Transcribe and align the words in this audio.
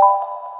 you 0.00 0.59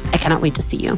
I 0.13 0.17
cannot 0.17 0.41
wait 0.41 0.55
to 0.55 0.61
see 0.61 0.77
you. 0.77 0.97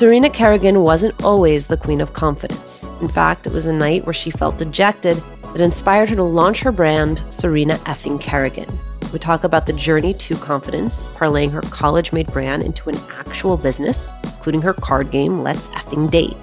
Serena 0.00 0.30
Kerrigan 0.30 0.80
wasn't 0.82 1.22
always 1.22 1.66
the 1.66 1.76
queen 1.76 2.00
of 2.00 2.14
confidence. 2.14 2.84
In 3.02 3.08
fact, 3.08 3.46
it 3.46 3.52
was 3.52 3.66
a 3.66 3.72
night 3.72 4.06
where 4.06 4.14
she 4.14 4.30
felt 4.30 4.56
dejected 4.56 5.22
that 5.42 5.60
inspired 5.60 6.08
her 6.08 6.16
to 6.16 6.22
launch 6.22 6.60
her 6.60 6.72
brand, 6.72 7.22
Serena 7.28 7.74
Effing 7.84 8.18
Kerrigan. 8.18 8.66
We 9.12 9.18
talk 9.18 9.44
about 9.44 9.66
the 9.66 9.74
journey 9.74 10.14
to 10.14 10.36
confidence, 10.36 11.06
parlaying 11.08 11.50
her 11.50 11.60
college 11.60 12.12
made 12.12 12.28
brand 12.28 12.62
into 12.62 12.88
an 12.88 12.96
actual 13.10 13.58
business, 13.58 14.06
including 14.40 14.62
her 14.62 14.72
card 14.72 15.10
game, 15.10 15.42
Let's 15.42 15.68
Effing 15.68 16.10
Date, 16.10 16.34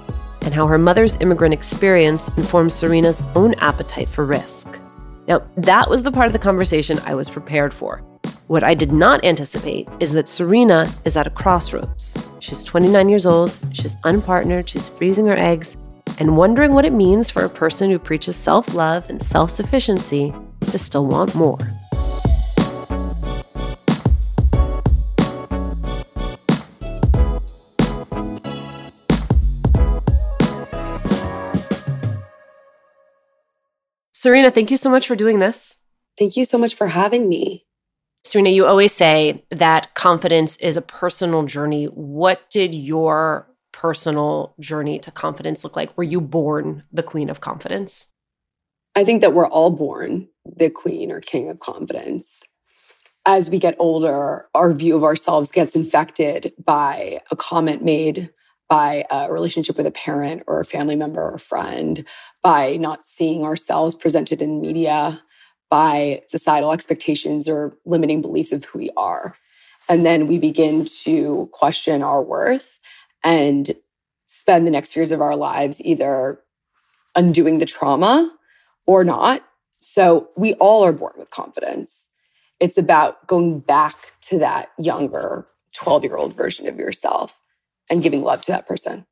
and 0.44 0.53
how 0.53 0.67
her 0.67 0.78
mother's 0.78 1.17
immigrant 1.20 1.52
experience 1.52 2.30
informs 2.38 2.76
Serena's 2.76 3.23
own 3.36 3.56
appetite 3.56 4.08
for 4.08 4.23
risk. 4.23 4.67
Now, 5.28 5.42
that 5.58 5.89
was 5.89 6.04
the 6.04 6.12
part 6.12 6.28
of 6.28 6.34
the 6.34 6.38
conversation 6.38 7.00
I 7.08 7.16
was 7.16 7.28
prepared 7.28 7.73
for. 7.73 8.04
What 8.45 8.64
I 8.64 8.76
did 8.76 8.92
not 8.92 9.26
anticipate 9.26 9.89
is 10.00 10.12
that 10.12 10.30
Serena 10.30 10.88
is 11.06 11.17
at 11.17 11.26
a 11.26 11.31
crossroads. 11.31 12.16
She's 12.39 12.64
29 12.64 13.09
years 13.09 13.26
old, 13.26 13.59
she's 13.73 13.95
unpartnered, 14.06 14.67
she's 14.67 14.88
freezing 14.88 15.26
her 15.26 15.36
eggs, 15.36 15.76
and 16.20 16.38
wondering 16.38 16.76
what 16.76 16.86
it 16.86 16.94
means 16.94 17.32
for 17.32 17.45
a 17.45 17.50
person 17.50 17.89
who 17.89 17.98
preaches 17.98 18.36
self 18.36 18.76
love 18.76 19.09
and 19.09 19.23
self 19.23 19.50
sufficiency 19.50 20.36
to 20.70 20.78
still 20.78 21.08
want 21.08 21.34
more. 21.34 21.58
Serena, 34.28 34.52
thank 34.52 34.70
you 34.72 34.75
so 34.75 34.89
much 34.89 35.08
for 35.08 35.16
doing 35.16 35.39
this. 35.39 35.78
Thank 36.20 36.36
you 36.36 36.44
so 36.44 36.58
much 36.58 36.75
for 36.75 36.88
having 36.88 37.30
me. 37.30 37.66
Serena, 38.25 38.50
you 38.50 38.66
always 38.66 38.92
say 38.92 39.45
that 39.52 39.94
confidence 39.94 40.58
is 40.58 40.75
a 40.75 40.81
personal 40.81 41.44
journey. 41.44 41.86
What 41.86 42.50
did 42.50 42.75
your 42.75 43.48
personal 43.72 44.53
journey 44.59 45.00
to 45.00 45.11
confidence 45.11 45.64
look 45.64 45.78
like? 45.78 45.98
Were 45.98 46.03
you 46.03 46.20
born 46.20 46.83
the 46.92 47.03
queen 47.03 47.30
of 47.30 47.39
confidence? 47.39 48.11
I 48.95 49.05
think 49.05 49.22
that 49.22 49.31
we're 49.31 49.48
all 49.48 49.70
born 49.70 50.28
the 50.44 50.70
queen 50.70 51.09
or 51.09 51.22
king 51.22 51.50
of 51.50 51.61
confidence. 51.61 52.44
As 53.25 53.50
we 53.50 53.59
get 53.59 53.78
older, 53.80 54.50
our 54.53 54.73
view 54.73 54.98
of 54.98 55.05
ourselves 55.05 55.52
gets 55.52 55.73
infected 55.73 56.52
by 56.66 57.22
a 57.31 57.38
comment 57.38 57.81
made 57.81 58.30
by 58.70 59.06
a 59.10 59.32
relationship 59.32 59.78
with 59.78 59.86
a 59.86 59.92
parent 59.92 60.44
or 60.48 60.60
a 60.60 60.66
family 60.66 60.96
member 60.96 61.22
or 61.22 61.38
friend, 61.38 62.05
by 62.42 62.78
not 62.78 63.05
seeing 63.05 63.44
ourselves 63.44 63.95
presented 63.95 64.42
in 64.42 64.61
media, 64.61 65.22
by 65.70 66.22
societal 66.28 66.72
expectations 66.72 67.48
or 67.48 67.77
limiting 67.86 68.22
beliefs 68.22 68.52
of 68.52 68.66
who 68.66 68.80
we 68.80 68.89
are. 68.98 69.36
And 69.89 70.06
then 70.06 70.27
we 70.27 70.38
begin 70.38 70.86
to 71.04 71.50
question 71.52 72.02
our 72.02 72.22
worth 72.22 72.80
and 73.23 73.72
spend 74.27 74.67
the 74.67 74.72
next 74.72 74.95
years 74.95 75.11
of 75.11 75.22
our 75.22 75.36
lives 75.36 75.82
either 75.82 76.39
undoing 77.16 77.60
the 77.60 77.66
trauma 77.66 78.33
or 78.86 79.04
not. 79.04 79.44
So 79.80 80.30
we 80.36 80.54
all 80.56 80.83
are 80.83 80.92
born 80.92 81.14
with 81.17 81.30
confidence. 81.32 82.10
It's 82.60 82.77
about 82.77 83.26
going 83.27 83.60
back 83.60 83.95
to 84.23 84.39
that 84.39 84.72
younger 84.77 85.48
12 85.73 86.04
year 86.04 86.17
old 86.17 86.33
version 86.33 86.67
of 86.67 86.77
yourself 86.77 87.39
and 87.89 88.03
giving 88.03 88.23
love 88.23 88.42
to 88.43 88.52
that 88.52 88.67
person. 88.67 89.05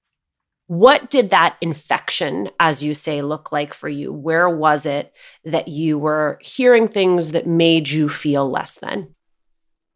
What 0.67 1.11
did 1.11 1.29
that 1.29 1.57
infection, 1.61 2.49
as 2.59 2.83
you 2.83 2.95
say, 2.95 3.21
look 3.21 3.51
like 3.51 3.73
for 3.73 3.87
you? 3.87 4.11
Where 4.11 4.49
was 4.49 4.87
it 4.87 5.13
that 5.43 5.67
you 5.67 5.99
were 5.99 6.39
hearing 6.41 6.87
things 6.87 7.31
that 7.31 7.45
made 7.45 7.89
you 7.89 8.09
feel 8.09 8.49
less 8.49 8.75
than? 8.75 9.13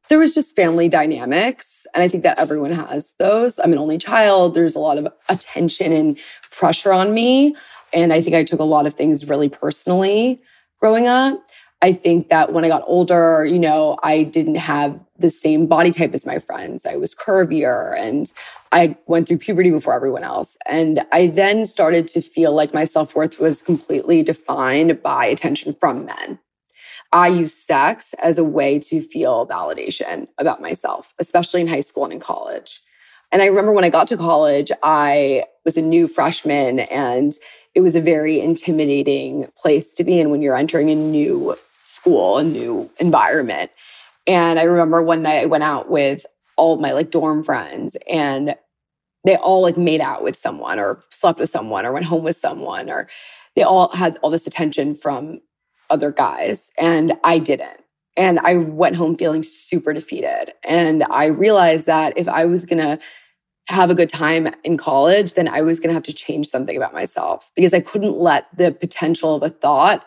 There 0.09 0.19
was 0.19 0.35
just 0.35 0.55
family 0.55 0.87
dynamics. 0.87 1.87
And 1.93 2.03
I 2.03 2.07
think 2.07 2.23
that 2.23 2.37
everyone 2.37 2.71
has 2.71 3.13
those. 3.17 3.57
I'm 3.59 3.73
an 3.73 3.79
only 3.79 3.97
child. 3.97 4.53
There's 4.53 4.75
a 4.75 4.79
lot 4.79 4.99
of 4.99 5.07
attention 5.27 5.91
and 5.91 6.19
pressure 6.51 6.93
on 6.93 7.13
me. 7.13 7.55
And 7.91 8.13
I 8.13 8.21
think 8.21 8.35
I 8.35 8.43
took 8.43 8.59
a 8.59 8.63
lot 8.63 8.85
of 8.85 8.93
things 8.93 9.27
really 9.27 9.49
personally 9.49 10.41
growing 10.79 11.07
up. 11.07 11.39
I 11.81 11.93
think 11.93 12.27
that 12.27 12.51
when 12.51 12.65
I 12.65 12.67
got 12.67 12.83
older, 12.85 13.45
you 13.45 13.59
know, 13.59 13.97
I 14.03 14.23
didn't 14.23 14.55
have 14.55 14.99
the 15.17 15.29
same 15.29 15.65
body 15.65 15.91
type 15.91 16.13
as 16.13 16.25
my 16.25 16.39
friends. 16.39 16.85
I 16.85 16.97
was 16.97 17.15
curvier 17.15 17.97
and 17.97 18.31
I 18.71 18.97
went 19.05 19.27
through 19.27 19.37
puberty 19.37 19.71
before 19.71 19.93
everyone 19.93 20.23
else. 20.23 20.57
And 20.65 21.05
I 21.11 21.27
then 21.27 21.65
started 21.65 22.07
to 22.09 22.21
feel 22.21 22.53
like 22.53 22.73
my 22.73 22.83
self 22.83 23.15
worth 23.15 23.39
was 23.39 23.61
completely 23.61 24.23
defined 24.23 25.01
by 25.01 25.25
attention 25.25 25.73
from 25.73 26.05
men. 26.05 26.39
I 27.11 27.29
used 27.29 27.55
sex 27.55 28.13
as 28.21 28.37
a 28.37 28.43
way 28.43 28.77
to 28.79 29.01
feel 29.01 29.47
validation 29.47 30.27
about 30.37 30.61
myself, 30.61 31.13
especially 31.17 31.61
in 31.61 31.67
high 31.67 31.79
school 31.79 32.03
and 32.03 32.13
in 32.13 32.19
college. 32.19 32.81
And 33.31 33.41
I 33.41 33.45
remember 33.45 33.71
when 33.71 33.83
I 33.83 33.89
got 33.89 34.07
to 34.09 34.17
college, 34.17 34.71
I 34.83 35.45
was 35.65 35.77
a 35.77 35.81
new 35.81 36.07
freshman 36.07 36.79
and 36.79 37.33
it 37.73 37.81
was 37.81 37.95
a 37.95 38.01
very 38.01 38.39
intimidating 38.41 39.51
place 39.57 39.95
to 39.95 40.03
be 40.03 40.19
in 40.19 40.29
when 40.29 40.41
you're 40.41 40.55
entering 40.55 40.89
a 40.89 40.95
new 40.95 41.55
school, 41.99 42.37
a 42.37 42.43
new 42.43 42.89
environment. 42.99 43.71
And 44.25 44.59
I 44.59 44.63
remember 44.63 45.01
one 45.01 45.21
night 45.21 45.41
I 45.41 45.45
went 45.45 45.63
out 45.63 45.89
with 45.89 46.25
all 46.55 46.77
my 46.77 46.93
like 46.93 47.11
dorm 47.11 47.43
friends 47.43 47.97
and 48.09 48.55
they 49.25 49.35
all 49.35 49.61
like 49.61 49.77
made 49.77 50.01
out 50.01 50.23
with 50.23 50.37
someone 50.37 50.79
or 50.79 51.01
slept 51.09 51.39
with 51.39 51.49
someone 51.49 51.85
or 51.85 51.91
went 51.91 52.05
home 52.05 52.23
with 52.23 52.37
someone 52.37 52.89
or 52.89 53.09
they 53.55 53.63
all 53.63 53.89
had 53.93 54.17
all 54.21 54.29
this 54.29 54.47
attention 54.47 54.95
from 54.95 55.41
other 55.89 56.11
guys 56.11 56.71
and 56.77 57.13
I 57.23 57.39
didn't. 57.39 57.81
And 58.15 58.39
I 58.39 58.57
went 58.57 58.95
home 58.95 59.15
feeling 59.17 59.43
super 59.43 59.93
defeated. 59.93 60.53
And 60.63 61.03
I 61.05 61.25
realized 61.25 61.85
that 61.85 62.17
if 62.17 62.27
I 62.27 62.45
was 62.45 62.65
going 62.65 62.79
to 62.79 62.99
have 63.67 63.89
a 63.89 63.95
good 63.95 64.09
time 64.09 64.53
in 64.63 64.77
college, 64.77 65.33
then 65.33 65.47
I 65.47 65.61
was 65.61 65.79
going 65.79 65.89
to 65.89 65.93
have 65.93 66.03
to 66.03 66.13
change 66.13 66.47
something 66.47 66.75
about 66.75 66.93
myself 66.93 67.51
because 67.55 67.73
I 67.73 67.79
couldn't 67.79 68.17
let 68.17 68.47
the 68.55 68.71
potential 68.71 69.35
of 69.35 69.43
a 69.43 69.49
thought 69.49 70.05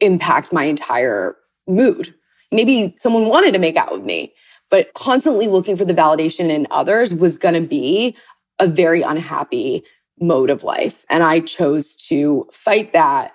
impact 0.00 0.52
my 0.52 0.64
entire 0.64 1.36
mood. 1.66 2.14
Maybe 2.50 2.96
someone 2.98 3.26
wanted 3.26 3.52
to 3.52 3.58
make 3.58 3.76
out 3.76 3.92
with 3.92 4.04
me, 4.04 4.32
but 4.70 4.92
constantly 4.94 5.48
looking 5.48 5.76
for 5.76 5.84
the 5.84 5.94
validation 5.94 6.50
in 6.50 6.66
others 6.70 7.12
was 7.12 7.36
going 7.36 7.54
to 7.54 7.66
be 7.66 8.16
a 8.58 8.66
very 8.66 9.02
unhappy 9.02 9.84
mode 10.20 10.50
of 10.50 10.64
life. 10.64 11.04
And 11.08 11.22
I 11.22 11.40
chose 11.40 11.96
to 12.08 12.48
fight 12.52 12.92
that 12.92 13.34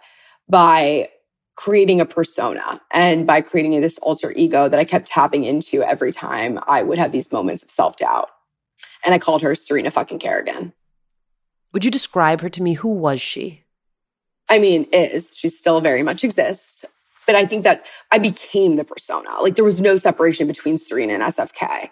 by 0.50 1.09
creating 1.56 2.02
a 2.02 2.06
persona 2.06 2.81
and 2.91 3.28
by 3.28 3.41
creating 3.41 3.79
this 3.79 3.97
alter 4.00 4.31
ego 4.35 4.68
that 4.68 4.79
I 4.79 4.85
kept 4.85 5.07
tapping 5.07 5.44
into 5.44 5.84
every 5.84 6.12
time 6.12 6.59
I 6.68 6.84
would 6.84 6.97
have 6.97 7.11
these 7.11 7.32
moments 7.32 7.64
of 7.64 7.70
self 7.70 7.97
doubt. 7.97 8.29
And 9.05 9.14
I 9.14 9.20
called 9.20 9.41
her 9.41 9.53
Serena 9.53 9.91
fucking 9.91 10.20
Kerrigan. 10.20 10.73
Would 11.73 11.85
you 11.85 11.91
describe 11.91 12.41
her 12.41 12.49
to 12.49 12.64
me? 12.64 12.73
Who 12.73 12.90
was 12.90 13.22
she? 13.22 13.62
I 14.49 14.59
mean, 14.59 14.84
is 14.91 15.35
she 15.35 15.49
still 15.49 15.81
very 15.81 16.03
much 16.03 16.23
exists. 16.23 16.85
But 17.25 17.35
I 17.35 17.45
think 17.45 17.63
that 17.63 17.85
I 18.11 18.19
became 18.19 18.75
the 18.75 18.84
persona. 18.84 19.41
Like 19.41 19.55
there 19.55 19.66
was 19.66 19.79
no 19.79 19.95
separation 19.95 20.47
between 20.47 20.78
Serena 20.78 21.13
and 21.13 21.23
SFK. 21.23 21.90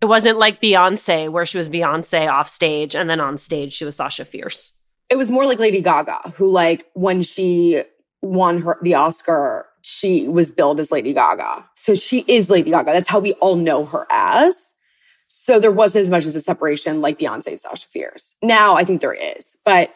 It 0.00 0.06
wasn't 0.06 0.38
like 0.38 0.62
Beyonce, 0.62 1.30
where 1.30 1.44
she 1.44 1.58
was 1.58 1.68
Beyonce 1.68 2.30
off 2.30 2.48
stage 2.48 2.94
and 2.94 3.10
then 3.10 3.20
on 3.20 3.36
stage 3.36 3.72
she 3.72 3.84
was 3.84 3.96
Sasha 3.96 4.24
Fierce. 4.24 4.72
It 5.10 5.16
was 5.16 5.30
more 5.30 5.46
like 5.46 5.58
Lady 5.58 5.80
Gaga, 5.80 6.32
who 6.36 6.48
like 6.48 6.86
when 6.94 7.22
she 7.22 7.82
won 8.22 8.60
her 8.60 8.78
the 8.82 8.94
Oscar, 8.94 9.66
she 9.82 10.28
was 10.28 10.50
billed 10.50 10.78
as 10.78 10.92
Lady 10.92 11.12
Gaga. 11.12 11.68
So 11.74 11.94
she 11.94 12.24
is 12.28 12.50
Lady 12.50 12.70
Gaga. 12.70 12.92
That's 12.92 13.08
how 13.08 13.18
we 13.18 13.32
all 13.34 13.56
know 13.56 13.84
her 13.86 14.06
as. 14.10 14.74
So 15.26 15.58
there 15.58 15.72
wasn't 15.72 16.02
as 16.02 16.10
much 16.10 16.26
as 16.26 16.36
a 16.36 16.40
separation 16.40 17.00
like 17.00 17.18
Beyonce 17.18 17.58
Sasha 17.58 17.88
Fierce. 17.88 18.36
Now 18.42 18.76
I 18.76 18.84
think 18.84 19.00
there 19.00 19.14
is, 19.14 19.56
but 19.64 19.92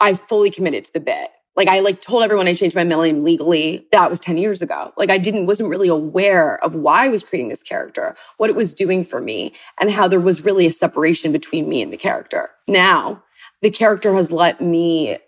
I 0.00 0.14
fully 0.14 0.50
committed 0.50 0.84
to 0.84 0.92
the 0.92 1.00
bit. 1.00 1.30
Like 1.58 1.66
I 1.66 1.80
like 1.80 2.00
told 2.00 2.22
everyone 2.22 2.46
I 2.46 2.54
changed 2.54 2.76
my 2.76 2.84
middle 2.84 3.02
name 3.02 3.24
legally. 3.24 3.88
That 3.90 4.08
was 4.08 4.20
10 4.20 4.38
years 4.38 4.62
ago. 4.62 4.92
Like 4.96 5.10
I 5.10 5.18
didn't, 5.18 5.46
wasn't 5.46 5.68
really 5.68 5.88
aware 5.88 6.62
of 6.64 6.76
why 6.76 7.04
I 7.04 7.08
was 7.08 7.24
creating 7.24 7.48
this 7.48 7.64
character, 7.64 8.14
what 8.36 8.48
it 8.48 8.54
was 8.54 8.72
doing 8.72 9.02
for 9.02 9.20
me 9.20 9.52
and 9.80 9.90
how 9.90 10.06
there 10.06 10.20
was 10.20 10.44
really 10.44 10.66
a 10.66 10.70
separation 10.70 11.32
between 11.32 11.68
me 11.68 11.82
and 11.82 11.92
the 11.92 11.96
character. 11.96 12.50
Now 12.68 13.24
the 13.60 13.70
character 13.70 14.14
has 14.14 14.30
let 14.30 14.60
me 14.60 15.18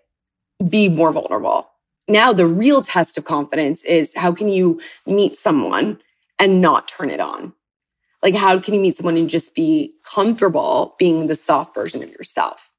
be 0.68 0.88
more 0.88 1.12
vulnerable. 1.12 1.68
Now 2.06 2.32
the 2.32 2.46
real 2.46 2.80
test 2.80 3.18
of 3.18 3.24
confidence 3.24 3.82
is 3.82 4.14
how 4.14 4.30
can 4.30 4.48
you 4.48 4.80
meet 5.08 5.36
someone 5.36 5.98
and 6.38 6.60
not 6.60 6.86
turn 6.86 7.10
it 7.10 7.18
on? 7.18 7.54
Like 8.22 8.36
how 8.36 8.56
can 8.60 8.74
you 8.74 8.80
meet 8.80 8.94
someone 8.94 9.16
and 9.16 9.28
just 9.28 9.56
be 9.56 9.94
comfortable 10.04 10.94
being 10.96 11.26
the 11.26 11.34
soft 11.34 11.74
version 11.74 12.04
of 12.04 12.10
yourself? 12.10 12.70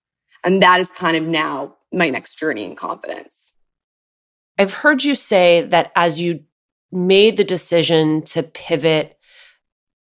And 0.42 0.64
that 0.64 0.80
is 0.80 0.90
kind 0.90 1.18
of 1.18 1.26
now 1.26 1.76
my 1.92 2.10
next 2.10 2.40
journey 2.40 2.66
in 2.66 2.76
confidence. 2.76 3.54
I've 4.58 4.74
heard 4.74 5.04
you 5.04 5.16
say 5.16 5.64
that 5.64 5.92
as 5.96 6.22
you 6.22 6.44
made 6.92 7.38
the 7.38 7.44
decision 7.44 8.22
to 8.24 8.44
pivot 8.44 9.18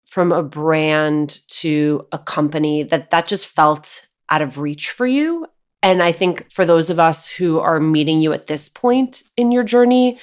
from 0.07 0.33
a 0.33 0.43
brand 0.43 1.41
to 1.49 2.07
a 2.13 2.19
company 2.19 2.83
that 2.83 3.11
that 3.11 3.29
just 3.29 3.47
felt 3.47 4.07
out 4.31 4.43
of 4.43 4.59
reach 4.59 4.91
for 4.91 5.07
you. 5.07 5.47
And 5.83 6.03
i 6.03 6.13
think 6.13 6.51
for 6.51 6.65
those 6.65 6.91
of 6.91 6.99
us 6.99 7.29
who 7.29 7.61
are 7.61 7.79
meeting 7.79 8.21
you 8.21 8.33
at 8.33 8.47
this 8.47 8.69
point 8.69 9.23
in 9.37 9.53
your 9.53 9.65
journey 9.65 10.19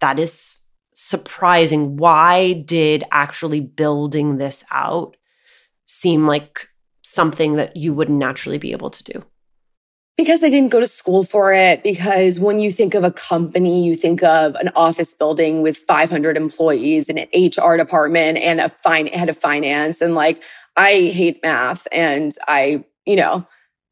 that 0.00 0.18
is 0.18 0.60
surprising. 0.94 1.96
Why 1.96 2.52
did 2.52 3.04
actually 3.12 3.60
building 3.60 4.36
this 4.36 4.64
out 4.70 5.16
seem 5.86 6.26
like 6.26 6.68
something 7.02 7.54
that 7.56 7.76
you 7.76 7.94
would 7.94 8.10
naturally 8.10 8.58
be 8.58 8.72
able 8.72 8.90
to 8.90 9.04
do 9.04 9.24
because 10.20 10.44
I 10.44 10.50
didn't 10.50 10.70
go 10.70 10.80
to 10.80 10.86
school 10.86 11.24
for 11.24 11.50
it. 11.50 11.82
Because 11.82 12.38
when 12.38 12.60
you 12.60 12.70
think 12.70 12.92
of 12.92 13.04
a 13.04 13.10
company, 13.10 13.86
you 13.86 13.94
think 13.94 14.22
of 14.22 14.54
an 14.56 14.70
office 14.76 15.14
building 15.14 15.62
with 15.62 15.78
500 15.78 16.36
employees 16.36 17.08
and 17.08 17.18
an 17.18 17.28
HR 17.34 17.78
department 17.78 18.36
and 18.36 18.60
a 18.60 18.68
fine 18.68 19.06
head 19.06 19.30
of 19.30 19.38
finance. 19.38 20.02
And 20.02 20.14
like, 20.14 20.42
I 20.76 21.10
hate 21.10 21.42
math 21.42 21.88
and 21.90 22.36
I, 22.46 22.84
you 23.06 23.16
know, 23.16 23.46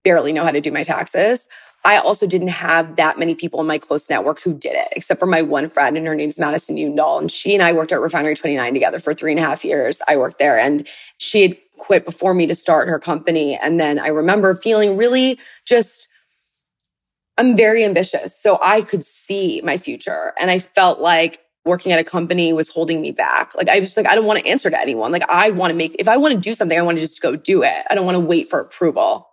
barely 0.04 0.34
know 0.34 0.44
how 0.44 0.50
to 0.50 0.60
do 0.60 0.70
my 0.70 0.82
taxes. 0.82 1.48
I 1.86 1.96
also 1.96 2.26
didn't 2.26 2.48
have 2.48 2.96
that 2.96 3.18
many 3.18 3.34
people 3.34 3.60
in 3.62 3.66
my 3.66 3.78
close 3.78 4.10
network 4.10 4.42
who 4.42 4.52
did 4.52 4.74
it, 4.74 4.88
except 4.92 5.18
for 5.18 5.26
my 5.26 5.40
one 5.40 5.68
friend, 5.68 5.96
and 5.96 6.06
her 6.06 6.14
name's 6.14 6.38
Madison 6.38 6.76
Utendahl. 6.76 7.20
And 7.20 7.30
she 7.30 7.54
and 7.54 7.62
I 7.62 7.72
worked 7.72 7.92
at 7.92 8.00
Refinery 8.00 8.34
29 8.34 8.74
together 8.74 8.98
for 8.98 9.14
three 9.14 9.30
and 9.30 9.38
a 9.38 9.42
half 9.42 9.64
years. 9.64 10.02
I 10.08 10.16
worked 10.16 10.38
there, 10.38 10.58
and 10.58 10.86
she 11.16 11.42
had 11.42 11.56
quit 11.78 12.04
before 12.04 12.34
me 12.34 12.46
to 12.48 12.54
start 12.54 12.88
her 12.88 12.98
company. 12.98 13.56
And 13.56 13.80
then 13.80 13.98
I 13.98 14.08
remember 14.08 14.56
feeling 14.56 14.96
really 14.96 15.38
just 15.64 16.08
I'm 17.38 17.56
very 17.56 17.84
ambitious. 17.84 18.40
So 18.40 18.58
I 18.60 18.82
could 18.82 19.04
see 19.04 19.60
my 19.64 19.78
future. 19.78 20.34
And 20.38 20.50
I 20.50 20.58
felt 20.58 20.98
like 20.98 21.40
working 21.64 21.92
at 21.92 22.00
a 22.00 22.04
company 22.04 22.52
was 22.52 22.68
holding 22.68 23.00
me 23.00 23.12
back. 23.12 23.54
Like 23.54 23.68
I 23.68 23.78
was 23.78 23.96
like, 23.96 24.06
I 24.06 24.14
don't 24.14 24.26
want 24.26 24.40
to 24.40 24.46
answer 24.46 24.68
to 24.68 24.78
anyone. 24.78 25.12
Like 25.12 25.28
I 25.30 25.50
want 25.50 25.70
to 25.70 25.76
make, 25.76 25.94
if 25.98 26.08
I 26.08 26.16
want 26.16 26.34
to 26.34 26.40
do 26.40 26.54
something, 26.54 26.76
I 26.76 26.82
want 26.82 26.98
to 26.98 27.04
just 27.04 27.22
go 27.22 27.36
do 27.36 27.62
it. 27.62 27.84
I 27.88 27.94
don't 27.94 28.04
want 28.04 28.16
to 28.16 28.20
wait 28.20 28.50
for 28.50 28.58
approval. 28.58 29.28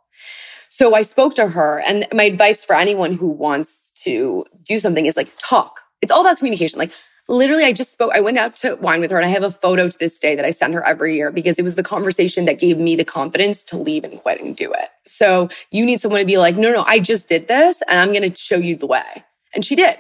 So 0.70 0.94
I 0.94 1.02
spoke 1.04 1.36
to 1.36 1.48
her 1.48 1.82
and 1.88 2.06
my 2.14 2.24
advice 2.24 2.64
for 2.64 2.76
anyone 2.76 3.14
who 3.14 3.30
wants 3.30 3.92
to 4.04 4.46
do 4.64 4.78
something 4.80 5.06
is 5.06 5.18
like 5.18 5.32
talk. 5.38 5.82
It's 6.02 6.12
all 6.12 6.22
about 6.22 6.38
communication. 6.38 6.78
Like 6.78 6.92
literally 7.28 7.64
I 7.64 7.74
just 7.74 7.92
spoke, 7.92 8.12
I 8.14 8.22
went 8.22 8.38
out 8.38 8.56
to 8.58 8.76
wine 8.76 9.02
with 9.02 9.12
her 9.12 9.18
and 9.18 9.26
I 9.26 9.30
have 9.30 9.44
a 9.44 9.52
photo 9.52 9.88
to 9.88 9.98
this 9.98 10.20
day 10.20 10.36
that 10.36 10.46
I 10.46 10.52
send 10.52 10.74
her 10.74 10.86
every 10.86 11.16
year 11.16 11.32
because 11.32 11.58
it 11.58 11.64
was 11.64 11.76
the 11.76 11.84
conversation 11.84 12.46
that 12.46 12.60
gave 12.60 12.78
me 12.78 12.96
the 12.96 13.06
confidence 13.06 13.64
to 13.66 13.78
leave 13.78 14.04
and 14.04 14.20
quit 14.20 14.42
and 14.42 14.56
do 14.56 14.72
it. 14.72 14.90
So 15.04 15.50
you 15.72 15.86
need 15.86 16.00
someone 16.00 16.20
to 16.20 16.26
be 16.26 16.38
like, 16.38 16.56
no, 16.56 16.72
no, 16.72 16.84
I 16.88 17.00
just 17.00 17.28
did 17.28 17.48
this 17.48 17.82
and 17.88 18.00
I'm 18.00 18.14
going 18.14 18.30
to 18.30 18.36
show 18.36 18.58
you 18.58 18.76
the 18.76 18.88
way. 18.88 19.24
And 19.54 19.66
she 19.66 19.76
did. 19.76 19.98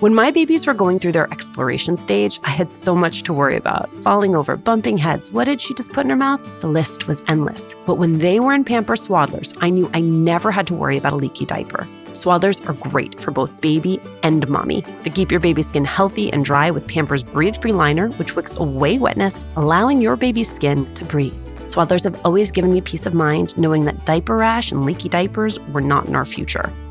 When 0.00 0.14
my 0.14 0.30
babies 0.30 0.66
were 0.66 0.72
going 0.72 0.98
through 0.98 1.12
their 1.12 1.30
exploration 1.30 1.94
stage, 1.94 2.40
I 2.42 2.48
had 2.48 2.72
so 2.72 2.96
much 2.96 3.22
to 3.24 3.34
worry 3.34 3.58
about 3.58 3.90
falling 4.02 4.34
over, 4.34 4.56
bumping 4.56 4.96
heads. 4.96 5.30
What 5.30 5.44
did 5.44 5.60
she 5.60 5.74
just 5.74 5.92
put 5.92 6.06
in 6.06 6.10
her 6.10 6.16
mouth? 6.16 6.40
The 6.62 6.68
list 6.68 7.06
was 7.06 7.22
endless. 7.28 7.74
But 7.84 7.96
when 7.96 8.16
they 8.16 8.40
were 8.40 8.54
in 8.54 8.64
Pamper 8.64 8.94
Swaddlers, 8.94 9.54
I 9.60 9.68
knew 9.68 9.90
I 9.92 10.00
never 10.00 10.50
had 10.50 10.66
to 10.68 10.74
worry 10.74 10.96
about 10.96 11.12
a 11.12 11.16
leaky 11.16 11.44
diaper. 11.44 11.86
Swaddlers 12.12 12.68
are 12.68 12.88
great 12.90 13.20
for 13.20 13.30
both 13.30 13.60
baby 13.60 14.00
and 14.22 14.48
mommy. 14.48 14.82
They 15.02 15.10
keep 15.10 15.30
your 15.30 15.40
baby's 15.40 15.68
skin 15.68 15.84
healthy 15.84 16.32
and 16.32 16.44
dry 16.44 16.70
with 16.70 16.86
Pampers 16.86 17.22
Breathe 17.22 17.56
Free 17.56 17.72
Liner, 17.72 18.08
which 18.10 18.36
wicks 18.36 18.56
away 18.56 18.98
wetness, 18.98 19.44
allowing 19.56 20.00
your 20.00 20.16
baby's 20.16 20.52
skin 20.52 20.92
to 20.94 21.04
breathe. 21.04 21.34
Swaddlers 21.66 22.04
have 22.04 22.20
always 22.24 22.50
given 22.50 22.72
me 22.72 22.80
peace 22.80 23.06
of 23.06 23.14
mind 23.14 23.56
knowing 23.56 23.84
that 23.84 24.04
diaper 24.04 24.36
rash 24.36 24.72
and 24.72 24.84
leaky 24.84 25.08
diapers 25.08 25.60
were 25.72 25.80
not 25.80 26.06
in 26.06 26.16
our 26.16 26.26
future. 26.26 26.72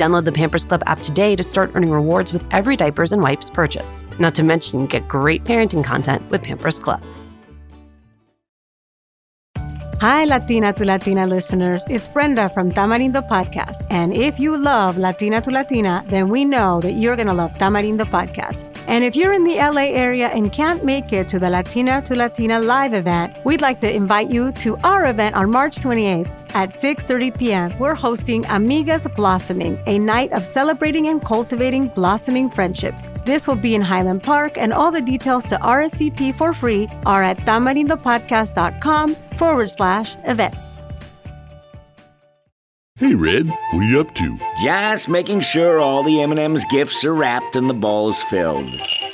Download 0.00 0.24
the 0.24 0.32
Pampers 0.32 0.64
Club 0.64 0.82
app 0.86 1.00
today 1.00 1.36
to 1.36 1.42
start 1.42 1.72
earning 1.74 1.90
rewards 1.90 2.32
with 2.32 2.42
every 2.50 2.74
diapers 2.74 3.12
and 3.12 3.20
wipes 3.20 3.50
purchase. 3.50 4.02
Not 4.18 4.34
to 4.36 4.42
mention, 4.42 4.86
get 4.86 5.06
great 5.08 5.44
parenting 5.44 5.84
content 5.84 6.22
with 6.30 6.42
Pampers 6.42 6.78
Club. 6.78 7.04
Hi, 10.00 10.24
Latina 10.24 10.72
to 10.72 10.86
Latina 10.86 11.26
listeners. 11.26 11.84
It's 11.90 12.08
Brenda 12.08 12.48
from 12.48 12.72
Tamarindo 12.72 13.20
Podcast. 13.28 13.86
And 13.90 14.14
if 14.14 14.40
you 14.40 14.56
love 14.56 14.96
Latina 14.96 15.42
to 15.42 15.50
Latina, 15.50 16.02
then 16.08 16.30
we 16.30 16.46
know 16.46 16.80
that 16.80 16.92
you're 16.92 17.16
going 17.16 17.28
to 17.28 17.34
love 17.34 17.52
Tamarindo 17.58 18.06
Podcast. 18.08 18.64
And 18.86 19.04
if 19.04 19.14
you're 19.14 19.34
in 19.34 19.44
the 19.44 19.56
LA 19.56 19.92
area 19.92 20.28
and 20.28 20.50
can't 20.50 20.82
make 20.82 21.12
it 21.12 21.28
to 21.28 21.38
the 21.38 21.50
Latina 21.50 22.00
to 22.06 22.16
Latina 22.16 22.58
live 22.58 22.94
event, 22.94 23.36
we'd 23.44 23.60
like 23.60 23.82
to 23.82 23.94
invite 23.94 24.30
you 24.30 24.52
to 24.52 24.78
our 24.78 25.10
event 25.10 25.36
on 25.36 25.50
March 25.50 25.76
28th 25.76 26.39
at 26.54 26.70
6:30 26.70 27.38
p.m. 27.38 27.78
We're 27.78 27.94
hosting 27.94 28.44
Amigas 28.44 29.06
Blossoming, 29.14 29.78
a 29.86 29.98
night 29.98 30.32
of 30.32 30.44
celebrating 30.44 31.08
and 31.08 31.24
cultivating 31.24 31.88
blossoming 31.88 32.50
friendships. 32.50 33.08
This 33.26 33.46
will 33.48 33.60
be 33.60 33.74
in 33.74 33.82
Highland 33.82 34.22
Park, 34.22 34.58
and 34.58 34.72
all 34.72 34.90
the 34.90 35.02
details 35.02 35.44
to 35.50 35.56
RSVP 35.56 36.34
for 36.34 36.52
free 36.52 36.88
are 37.06 37.22
at 37.22 37.38
tamarindopodcast.com 37.38 39.16
forward 39.36 39.68
slash 39.68 40.16
events. 40.24 40.80
Hey, 43.00 43.14
Red, 43.14 43.46
what 43.46 43.80
are 43.80 43.82
you 43.82 44.00
up 44.00 44.14
to? 44.16 44.38
Just 44.62 45.08
making 45.08 45.40
sure 45.40 45.78
all 45.78 46.02
the 46.02 46.20
M&M's 46.20 46.66
gifts 46.70 47.02
are 47.02 47.14
wrapped 47.14 47.56
and 47.56 47.66
the 47.66 47.72
balls 47.72 48.20
filled. 48.24 48.68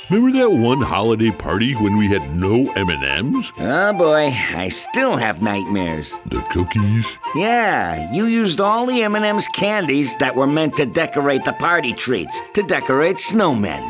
Remember 0.09 0.37
that 0.39 0.51
one 0.51 0.81
holiday 0.81 1.31
party 1.31 1.73
when 1.73 1.97
we 1.97 2.07
had 2.07 2.33
no 2.33 2.71
M&Ms? 2.77 3.51
Oh 3.59 3.91
boy, 3.91 4.33
I 4.55 4.69
still 4.69 5.17
have 5.17 5.41
nightmares. 5.41 6.17
The 6.27 6.39
cookies? 6.49 7.17
Yeah, 7.35 8.09
you 8.13 8.25
used 8.25 8.61
all 8.61 8.85
the 8.85 9.01
M&M's 9.01 9.49
candies 9.49 10.15
that 10.19 10.33
were 10.33 10.47
meant 10.47 10.77
to 10.77 10.85
decorate 10.85 11.43
the 11.43 11.51
party 11.51 11.91
treats, 11.91 12.39
to 12.53 12.63
decorate 12.63 13.17
snowmen. 13.17 13.83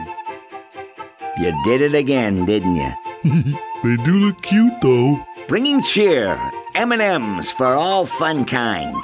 You 1.38 1.56
did 1.64 1.82
it 1.82 1.94
again, 1.94 2.46
didn't 2.46 2.78
you? 2.78 2.92
they 3.84 4.04
do 4.04 4.14
look 4.14 4.42
cute 4.42 4.74
though. 4.82 5.24
Bringing 5.48 5.84
cheer, 5.84 6.40
M&M's 6.74 7.52
for 7.52 7.68
all 7.68 8.08
fun 8.08 8.44
kind. 8.46 8.98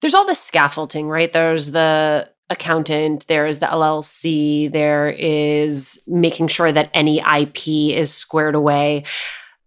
There's 0.00 0.14
all 0.14 0.26
the 0.26 0.34
scaffolding, 0.34 1.08
right? 1.08 1.32
There's 1.32 1.70
the 1.70 2.31
accountant, 2.52 3.26
there 3.26 3.46
is 3.46 3.58
the 3.58 3.66
LLC, 3.66 4.70
there 4.70 5.10
is 5.10 6.00
making 6.06 6.48
sure 6.48 6.70
that 6.70 6.90
any 6.94 7.18
IP 7.20 7.96
is 7.96 8.12
squared 8.12 8.54
away. 8.54 9.04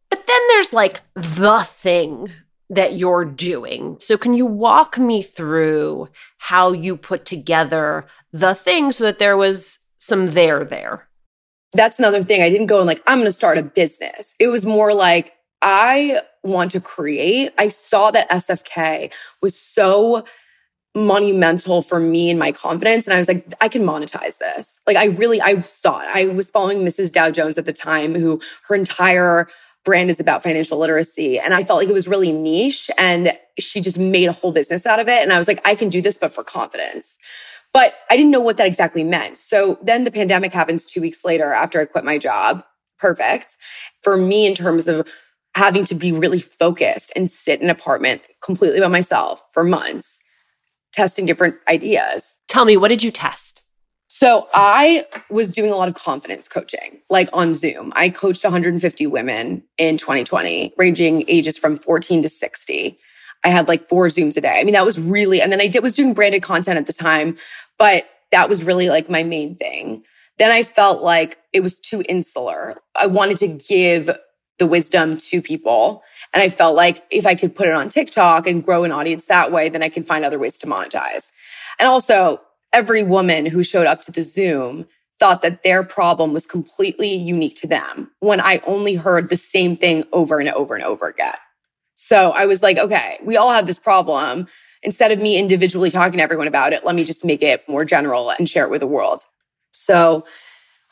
But 0.10 0.26
then 0.26 0.42
there's 0.50 0.72
like 0.72 1.02
the 1.14 1.64
thing 1.68 2.32
that 2.70 2.98
you're 2.98 3.26
doing. 3.26 3.98
So, 4.00 4.18
can 4.18 4.34
you 4.34 4.46
walk 4.46 4.98
me 4.98 5.22
through 5.22 6.08
how 6.38 6.72
you 6.72 6.96
put 6.98 7.26
together 7.26 8.06
the 8.32 8.56
thing 8.56 8.92
so 8.92 9.04
that 9.04 9.20
there 9.20 9.38
was 9.38 9.80
some 9.98 10.32
there 10.32 10.64
there? 10.64 11.08
that's 11.76 12.00
another 12.00 12.24
thing. 12.24 12.42
I 12.42 12.50
didn't 12.50 12.68
go 12.68 12.80
and 12.80 12.88
like, 12.88 13.04
I'm 13.08 13.18
going 13.18 13.26
to 13.26 13.32
start 13.32 13.58
a 13.58 13.64
business. 13.64 14.36
It 14.40 14.48
was 14.48 14.66
more 14.66 14.94
like, 14.94 15.34
I 15.62 16.22
want 16.44 16.72
to 16.72 16.82
create. 16.82 17.54
I 17.58 17.70
saw 17.70 18.12
that 18.12 18.30
SFK 18.30 19.14
was 19.42 19.60
so 19.60 20.26
monumental 20.96 21.82
for 21.82 22.00
me 22.00 22.30
and 22.30 22.40
my 22.40 22.52
confidence. 22.52 23.06
And 23.06 23.14
I 23.14 23.18
was 23.18 23.28
like, 23.28 23.46
I 23.62 23.68
can 23.68 23.84
monetize 23.84 24.38
this. 24.38 24.82
Like, 24.88 24.98
I 24.98 25.06
really, 25.06 25.42
I 25.42 25.52
it. 25.52 26.16
I 26.16 26.26
was 26.34 26.50
following 26.50 26.80
Mrs. 26.80 27.12
Dow 27.12 27.30
Jones 27.30 27.58
at 27.58 27.66
the 27.66 27.74
time, 27.74 28.16
who 28.16 28.42
her 28.68 28.76
entire 28.76 29.48
brand 29.84 30.10
is 30.10 30.20
about 30.20 30.42
financial 30.42 30.80
literacy. 30.80 31.38
And 31.38 31.54
I 31.54 31.64
felt 31.64 31.80
like 31.80 31.90
it 31.90 31.94
was 31.94 32.08
really 32.08 32.32
niche 32.32 32.90
and 32.98 33.38
she 33.60 33.82
just 33.82 34.00
made 34.00 34.28
a 34.28 34.32
whole 34.32 34.52
business 34.52 34.86
out 34.86 35.00
of 35.00 35.08
it. 35.08 35.22
And 35.22 35.32
I 35.32 35.38
was 35.38 35.48
like, 35.48 35.66
I 35.66 35.76
can 35.76 35.90
do 35.90 36.02
this, 36.02 36.18
but 36.18 36.34
for 36.34 36.44
confidence. 36.44 37.20
But 37.72 37.94
I 38.10 38.18
didn't 38.18 38.32
know 38.32 38.40
what 38.40 38.58
that 38.58 38.68
exactly 38.68 39.04
meant. 39.04 39.38
So 39.38 39.78
then 39.84 40.06
the 40.06 40.12
pandemic 40.12 40.54
happens 40.54 40.86
two 40.86 41.02
weeks 41.02 41.24
later 41.24 41.54
after 41.54 41.80
I 41.80 41.86
quit 41.86 42.04
my 42.04 42.18
job. 42.18 42.64
Perfect 42.98 43.58
for 44.02 44.16
me 44.16 44.48
in 44.48 44.56
terms 44.56 44.88
of 44.88 45.08
having 45.56 45.86
to 45.86 45.96
be 45.96 46.12
really 46.12 46.40
focused 46.40 47.12
and 47.16 47.30
sit 47.30 47.60
in 47.60 47.66
an 47.66 47.70
apartment 47.70 48.22
completely 48.42 48.80
by 48.80 48.88
myself 48.88 49.42
for 49.52 49.64
months, 49.64 50.22
testing 50.96 51.26
different 51.26 51.58
ideas. 51.68 52.40
Tell 52.48 52.66
me, 52.66 52.78
what 52.78 52.88
did 52.88 53.04
you 53.04 53.12
test? 53.12 53.62
So 54.08 54.48
I 54.54 55.06
was 55.30 55.52
doing 55.52 55.72
a 55.72 55.76
lot 55.76 55.90
of 55.90 55.96
confidence 55.96 56.48
coaching, 56.48 57.02
like 57.10 57.28
on 57.34 57.54
Zoom. 57.54 57.92
I 57.96 58.10
coached 58.10 58.44
150 58.44 59.08
women 59.08 59.62
in 59.78 59.98
2020, 59.98 60.74
ranging 60.78 61.26
ages 61.28 61.58
from 61.58 61.76
14 61.76 62.22
to 62.22 62.30
60. 62.30 62.98
I 63.44 63.48
had 63.50 63.68
like 63.68 63.90
four 63.90 64.06
Zooms 64.08 64.38
a 64.38 64.42
day. 64.42 64.58
I 64.60 64.64
mean, 64.64 64.74
that 64.74 64.86
was 64.86 65.00
really, 65.00 65.42
and 65.42 65.52
then 65.52 65.60
I 65.60 65.68
did 65.68 65.84
was 65.84 65.96
doing 65.96 66.14
branded 66.14 66.44
content 66.44 66.78
at 66.78 66.86
the 66.86 66.94
time, 66.94 67.38
but 67.78 68.06
that 68.32 68.48
was 68.48 68.64
really 68.64 68.90
like 68.90 69.10
my 69.10 69.22
main 69.22 69.54
thing. 69.56 70.04
Then 70.38 70.52
I 70.52 70.64
felt 70.64 71.04
like 71.04 71.38
it 71.52 71.62
was 71.62 71.78
too 71.78 72.04
insular. 72.08 72.76
I 73.00 73.08
wanted 73.08 73.38
to 73.38 73.48
give 73.48 74.10
the 74.60 74.66
wisdom 74.66 75.18
to 75.18 75.42
people. 75.42 76.04
And 76.36 76.44
I 76.44 76.50
felt 76.50 76.76
like 76.76 77.04
if 77.10 77.26
I 77.26 77.34
could 77.34 77.56
put 77.56 77.68
it 77.68 77.74
on 77.74 77.90
TikTok 77.90 78.46
and 78.46 78.64
grow 78.64 78.84
an 78.84 78.92
audience 78.92 79.26
that 79.28 79.52
way, 79.52 79.70
then 79.70 79.82
I 79.82 79.90
can 79.90 80.04
find 80.04 80.24
other 80.24 80.38
ways 80.38 80.60
to 80.60 80.68
monetize. 80.68 81.32
And 81.80 81.88
also, 81.88 82.42
every 82.74 83.04
woman 83.04 83.46
who 83.46 83.64
showed 83.64 83.88
up 83.88 84.02
to 84.02 84.12
the 84.12 84.24
Zoom 84.24 84.86
thought 85.18 85.42
that 85.42 85.64
their 85.64 85.82
problem 85.82 86.34
was 86.34 86.46
completely 86.46 87.16
unique 87.16 87.56
to 87.56 87.68
them 87.68 88.12
when 88.20 88.42
I 88.42 88.62
only 88.68 88.96
heard 88.96 89.30
the 89.30 89.38
same 89.38 89.78
thing 89.78 90.04
over 90.12 90.40
and 90.42 90.50
over 90.50 90.76
and 90.76 90.84
over 90.84 91.08
again. 91.08 91.36
So 91.94 92.34
I 92.36 92.46
was 92.46 92.62
like, 92.62 92.78
okay, 92.78 93.18
we 93.24 93.38
all 93.38 93.54
have 93.54 93.66
this 93.66 93.80
problem 93.80 94.48
instead 94.86 95.12
of 95.12 95.20
me 95.20 95.38
individually 95.38 95.90
talking 95.90 96.18
to 96.18 96.24
everyone 96.24 96.48
about 96.48 96.74
it, 96.74 96.86
let 96.86 96.96
me 96.96 97.04
just 97.04 97.26
make 97.26 97.42
it 97.42 97.68
more 97.68 97.84
general 97.84 98.30
and 98.30 98.48
share 98.48 98.66
it 98.66 98.70
with 98.70 98.82
the 98.82 98.88
world. 98.88 99.22
So 99.72 100.26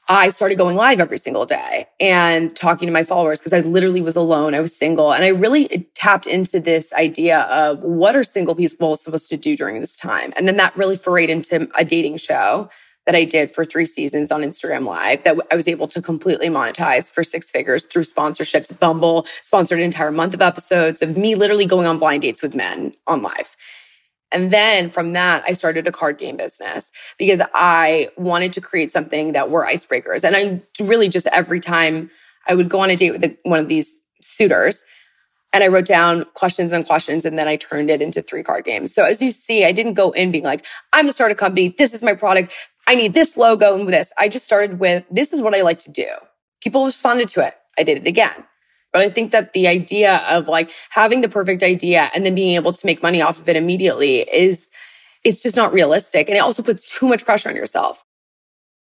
I 0.10 0.30
started 0.30 0.58
going 0.58 0.76
live 0.76 1.00
every 1.00 1.18
single 1.18 1.46
day 1.46 1.88
and 2.00 2.54
talking 2.56 2.88
to 2.88 2.92
my 2.92 3.06
followers 3.06 3.40
because 3.40 3.54
I 3.54 3.62
literally 3.62 4.02
was 4.02 4.18
alone. 4.18 4.54
I 4.54 4.60
was 4.60 4.76
single 4.76 5.14
and 5.14 5.24
I 5.24 5.30
really 5.30 5.88
tapped 5.96 6.28
into 6.28 6.60
this 6.60 6.92
idea 6.94 7.42
of 7.44 7.80
what 7.82 8.14
are 8.14 8.24
single 8.24 8.54
people 8.54 8.98
supposed 8.98 9.30
to 9.30 9.38
do 9.38 9.56
during 9.56 9.80
this 9.80 9.98
time? 9.98 10.34
And 10.36 10.46
then 10.46 10.58
that 10.58 10.76
really 10.76 10.98
forayed 10.98 11.30
into 11.30 11.70
a 11.78 11.86
dating 11.86 12.18
show 12.18 12.70
that 13.06 13.16
I 13.16 13.24
did 13.24 13.50
for 13.50 13.64
three 13.64 13.86
seasons 13.86 14.32
on 14.32 14.42
Instagram 14.42 14.86
Live 14.86 15.24
that 15.24 15.38
I 15.52 15.56
was 15.56 15.68
able 15.68 15.88
to 15.90 16.02
completely 16.02 16.48
monetize 16.48 17.12
for 17.12 17.24
six 17.24 17.50
figures 17.50 17.86
through 17.86 18.04
sponsorships. 18.04 18.78
Bumble 18.78 19.26
sponsored 19.42 19.80
an 19.80 19.86
entire 19.86 20.12
month 20.12 20.34
of 20.34 20.42
episodes 20.42 21.02
of 21.02 21.18
me 21.18 21.36
literally 21.36 21.66
going 21.66 21.88
on 21.88 21.98
blind 21.98 22.24
dates 22.24 22.42
with 22.42 22.56
men 22.56 22.94
on 23.08 23.22
live. 23.22 23.56
And 24.34 24.52
then 24.52 24.90
from 24.90 25.14
that, 25.14 25.44
I 25.48 25.54
started 25.54 25.88
a 25.88 25.92
card 25.92 26.18
game 26.18 26.38
business 26.38 26.92
because 27.20 27.40
I 27.54 28.10
wanted 28.18 28.52
to 28.54 28.62
create 28.62 28.92
something 28.92 29.34
that 29.34 29.52
were 29.52 29.64
icebreakers. 29.66 30.24
And 30.24 30.36
I 30.36 30.84
really 30.84 31.08
just 31.08 31.28
every 31.28 31.60
time 31.60 32.10
I 32.48 32.56
would 32.56 32.68
go 32.68 32.80
on 32.80 32.90
a 32.90 32.96
date 32.96 33.12
with 33.12 33.38
one 33.44 33.60
of 33.60 33.70
these 33.70 33.96
suitors, 34.22 34.84
and 35.54 35.64
I 35.64 35.68
wrote 35.68 35.86
down 35.86 36.26
questions 36.34 36.74
and 36.74 36.84
questions, 36.86 37.26
and 37.26 37.38
then 37.38 37.48
I 37.48 37.58
turned 37.58 37.92
it 37.92 38.02
into 38.02 38.24
three 38.24 38.42
card 38.42 38.66
games. 38.66 38.92
So 38.94 39.04
as 39.04 39.22
you 39.22 39.30
see, 39.30 39.64
I 39.64 39.72
didn't 39.72 39.94
go 39.94 40.10
in 40.12 40.32
being 40.32 40.44
like, 40.44 40.66
I'm 40.94 41.04
gonna 41.04 41.14
start 41.14 41.32
a 41.32 41.36
company. 41.36 41.76
This 41.78 41.94
is 41.94 42.02
my 42.02 42.16
product. 42.16 42.52
I 42.88 42.96
need 42.96 43.14
this 43.14 43.38
logo 43.38 43.76
and 43.76 43.88
this. 43.88 44.12
I 44.18 44.30
just 44.30 44.46
started 44.46 44.80
with, 44.80 45.06
this 45.12 45.32
is 45.32 45.42
what 45.42 45.54
I 45.54 45.62
like 45.62 45.80
to 45.80 45.92
do. 45.92 46.08
People 46.62 46.84
responded 46.86 47.30
to 47.30 47.46
it. 47.46 47.54
I 47.78 47.84
did 47.84 47.98
it 47.98 48.08
again. 48.08 48.46
But 48.94 49.02
I 49.02 49.10
think 49.10 49.32
that 49.32 49.54
the 49.54 49.68
idea 49.68 50.22
of 50.30 50.48
like 50.48 50.70
having 50.92 51.22
the 51.22 51.28
perfect 51.28 51.64
idea 51.64 52.10
and 52.16 52.26
then 52.26 52.36
being 52.36 52.56
able 52.56 52.72
to 52.72 52.86
make 52.86 53.02
money 53.02 53.22
off 53.22 53.42
of 53.42 53.50
it 53.50 53.56
immediately 53.56 54.20
is, 54.22 54.70
it's 55.24 55.42
just 55.42 55.58
not 55.58 55.74
realistic. 55.74 56.30
And 56.30 56.38
it 56.38 56.42
also 56.42 56.62
puts 56.62 56.86
too 56.86 57.08
much 57.08 57.26
pressure 57.26 57.50
on 57.50 57.56
yourself. 57.56 58.06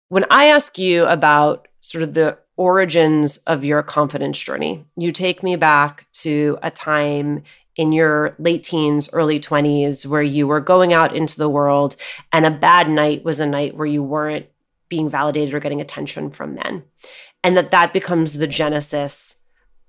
When 0.09 0.25
I 0.29 0.47
ask 0.47 0.77
you 0.77 1.07
about 1.07 1.69
sort 1.81 2.03
of 2.03 2.15
the 2.15 2.37
origins 2.57 3.37
of 3.39 3.65
your 3.65 3.83
confidence 3.85 4.39
journey, 4.39 4.85
you 4.97 5.13
take 5.13 5.45
me 5.45 5.55
back 5.55 6.07
to 6.13 6.59
a 6.63 6.71
time 6.71 7.45
in 7.77 7.93
your 7.93 8.35
late 8.39 8.65
teens, 8.65 9.09
early 9.13 9.39
20s, 9.39 10.05
where 10.05 10.23
you 10.23 10.49
were 10.49 10.61
going 10.61 10.93
out 10.93 11.15
into 11.15 11.39
the 11.39 11.49
world 11.49 11.95
and 12.33 12.45
a 12.45 12.51
bad 12.51 12.91
night 12.91 13.25
was 13.25 13.39
a 13.39 13.47
night 13.47 13.77
where 13.77 13.87
you 13.87 14.03
weren't 14.03 14.47
being 14.89 15.09
validated 15.09 15.55
or 15.55 15.61
getting 15.61 15.81
attention 15.81 16.31
from 16.31 16.57
men. 16.57 16.83
And 17.45 17.57
that 17.57 17.71
that 17.71 17.93
becomes 17.93 18.35
the 18.35 18.49
genesis 18.49 19.37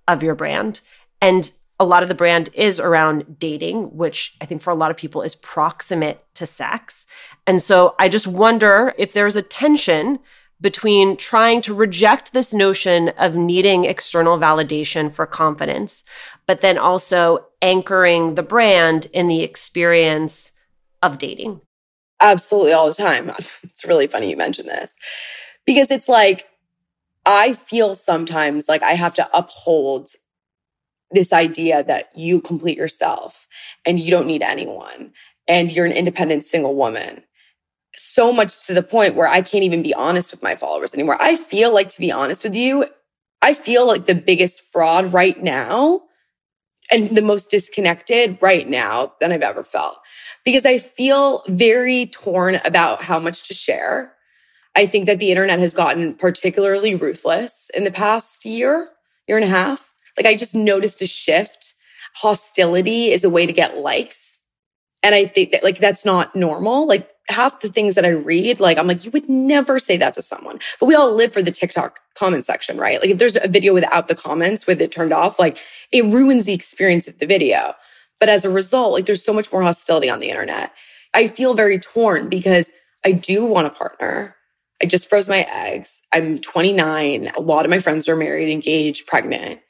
of 0.08 0.24
your 0.24 0.36
brand. 0.36 0.82
And 1.22 1.52
a 1.80 1.86
lot 1.86 2.04
of 2.04 2.10
the 2.10 2.16
brand 2.16 2.50
is 2.54 2.80
around 2.80 3.40
dating, 3.40 3.96
which 3.98 4.36
I 4.40 4.46
think 4.46 4.62
for 4.62 4.70
a 4.70 4.76
lot 4.76 4.92
of 4.92 4.98
people 4.98 5.24
is 5.24 5.36
proximate 5.36 6.24
to 6.36 6.46
sex. 6.46 7.08
And 7.48 7.62
so 7.62 7.96
I 7.98 8.08
just 8.08 8.28
wonder 8.28 8.94
if 8.98 9.14
there's 9.14 9.36
a 9.36 9.42
tension 9.42 10.20
between 10.62 11.18
trying 11.18 11.60
to 11.62 11.74
reject 11.74 12.34
this 12.34 12.54
notion 12.54 13.10
of 13.18 13.34
needing 13.34 13.86
external 13.86 14.38
validation 14.38 15.12
for 15.12 15.26
confidence, 15.26 16.04
but 16.46 16.62
then 16.62 16.78
also 16.78 17.48
anchoring 17.64 18.36
the 18.36 18.44
brand 18.44 19.08
in 19.12 19.28
the 19.28 19.42
experience 19.42 20.52
of 21.02 21.18
dating. 21.18 21.62
Absolutely, 22.20 22.74
all 22.74 22.88
the 22.88 22.94
time. 22.94 23.32
It's 23.64 23.86
really 23.86 24.06
funny 24.06 24.30
you 24.30 24.38
mentioned 24.38 24.70
this 24.70 25.00
because 25.66 25.90
it's 25.90 26.08
like 26.08 26.48
I 27.26 27.54
feel 27.54 27.96
sometimes 27.96 28.68
like 28.68 28.84
I 28.84 28.94
have 28.94 29.14
to 29.16 29.30
uphold 29.38 30.10
this 31.12 31.34
idea 31.34 31.84
that 31.84 32.10
you 32.16 32.42
complete 32.42 32.78
yourself 32.78 33.48
and 33.86 34.00
you 34.00 34.12
don't 34.12 34.28
need 34.28 34.42
anyone 34.42 35.12
and 35.48 35.72
you're 35.72 35.86
an 35.86 35.92
independent 35.92 36.46
single 36.46 36.76
woman. 36.76 37.24
So 37.96 38.32
much 38.32 38.66
to 38.68 38.74
the 38.74 38.84
point 38.84 39.16
where 39.16 39.28
I 39.28 39.42
can't 39.42 39.66
even 39.66 39.84
be 39.84 39.94
honest 39.94 40.32
with 40.32 40.42
my 40.42 40.56
followers 40.56 40.94
anymore. 40.94 41.18
I 41.20 41.36
feel 41.36 41.74
like, 41.74 41.90
to 41.92 42.00
be 42.00 42.12
honest 42.12 42.44
with 42.44 42.56
you, 42.56 42.86
I 43.42 43.54
feel 43.54 43.86
like 43.86 44.06
the 44.06 44.16
biggest 44.16 44.62
fraud 44.72 45.12
right 45.12 45.42
now 45.42 46.02
and 46.90 47.10
the 47.10 47.22
most 47.22 47.52
disconnected 47.52 48.38
right 48.42 48.68
now 48.68 49.14
than 49.20 49.32
I've 49.32 49.42
ever 49.42 49.64
felt 49.64 49.98
because 50.46 50.66
I 50.66 50.78
feel 50.78 51.44
very 51.48 52.08
torn 52.08 52.60
about 52.66 53.04
how 53.04 53.20
much 53.20 53.48
to 53.48 53.54
share. 53.54 54.14
I 54.76 54.86
think 54.86 55.06
that 55.06 55.20
the 55.20 55.32
internet 55.32 55.60
has 55.60 55.74
gotten 55.74 56.14
particularly 56.14 56.96
ruthless 56.96 57.70
in 57.76 57.84
the 57.84 57.92
past 57.92 58.46
year, 58.46 58.90
year 59.28 59.38
and 59.38 59.46
a 59.46 59.50
half. 59.50 59.94
Like 60.18 60.26
I 60.26 60.36
just 60.36 60.56
noticed 60.56 61.02
a 61.02 61.08
shift. 61.08 61.74
Hostility 62.16 63.12
is 63.12 63.24
a 63.24 63.30
way 63.30 63.46
to 63.46 63.54
get 63.54 63.78
likes. 63.78 64.40
And 65.04 65.16
I 65.16 65.26
think 65.26 65.52
that 65.52 65.64
like 65.64 65.80
that's 65.80 66.06
not 66.06 66.36
normal. 66.36 66.88
Like 66.88 67.10
half 67.28 67.62
the 67.62 67.70
things 67.70 67.96
that 67.96 68.06
I 68.06 68.10
read, 68.10 68.60
like 68.60 68.78
I'm 68.78 68.88
like, 68.88 69.04
you 69.04 69.12
would 69.12 69.28
never 69.28 69.80
say 69.80 69.98
that 69.98 70.14
to 70.14 70.22
someone. 70.22 70.60
But 70.80 70.86
we 70.86 70.96
all 70.96 71.14
live 71.14 71.34
for 71.34 71.42
the 71.42 71.52
TikTok 71.52 72.00
comment 72.16 72.46
section, 72.46 72.78
right? 72.78 73.00
Like 73.02 73.10
if 73.10 73.18
there's 73.18 73.38
a 73.38 73.48
video 73.48 73.74
without 73.74 74.08
the 74.08 74.16
comments 74.16 74.68
with 74.68 74.82
it 74.82 74.92
turned 74.92 75.14
off, 75.14 75.40
like 75.40 75.58
it 75.92 76.06
ruins 76.06 76.46
the 76.46 76.54
experience 76.54 77.08
of 77.08 77.20
the 77.20 77.26
video. 77.26 77.74
But 78.20 78.30
as 78.30 78.46
a 78.46 78.50
result, 78.50 78.94
like 78.94 79.06
there's 79.06 79.24
so 79.24 79.34
much 79.34 79.52
more 79.52 79.64
hostility 79.64 80.10
on 80.10 80.20
the 80.20 80.30
internet. 80.30 80.72
I 81.14 81.28
feel 81.28 81.56
very 81.56 81.80
torn 81.80 82.30
because 82.30 82.72
I 83.04 83.12
do 83.14 83.46
want 83.46 83.68
a 83.68 83.72
partner. 83.72 84.36
I 84.82 84.86
just 84.86 85.10
froze 85.10 85.30
my 85.30 85.46
eggs. 85.52 86.02
I'm 86.12 86.40
29. 86.40 87.32
A 87.36 87.42
lot 87.42 87.66
of 87.66 87.70
my 87.70 87.80
friends 87.80 88.10
are 88.10 88.16
married, 88.16 88.52
engaged, 88.52 89.06
pregnant. 89.06 89.62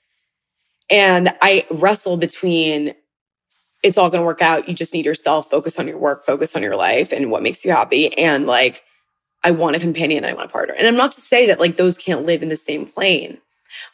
And 0.89 1.33
I 1.41 1.65
wrestle 1.69 2.17
between 2.17 2.93
it's 3.83 3.97
all 3.97 4.09
going 4.09 4.21
to 4.21 4.25
work 4.25 4.41
out. 4.41 4.69
You 4.69 4.75
just 4.75 4.93
need 4.93 5.05
yourself, 5.05 5.49
focus 5.49 5.79
on 5.79 5.87
your 5.87 5.97
work, 5.97 6.23
focus 6.23 6.55
on 6.55 6.61
your 6.61 6.75
life 6.75 7.11
and 7.11 7.31
what 7.31 7.43
makes 7.43 7.65
you 7.65 7.71
happy. 7.71 8.15
And 8.17 8.45
like, 8.45 8.83
I 9.43 9.51
want 9.51 9.75
a 9.75 9.79
companion, 9.79 10.23
I 10.23 10.33
want 10.33 10.49
a 10.49 10.51
partner. 10.51 10.75
And 10.77 10.87
I'm 10.87 10.95
not 10.95 11.11
to 11.13 11.21
say 11.21 11.47
that 11.47 11.59
like 11.59 11.77
those 11.77 11.97
can't 11.97 12.25
live 12.25 12.43
in 12.43 12.49
the 12.49 12.57
same 12.57 12.85
plane, 12.85 13.39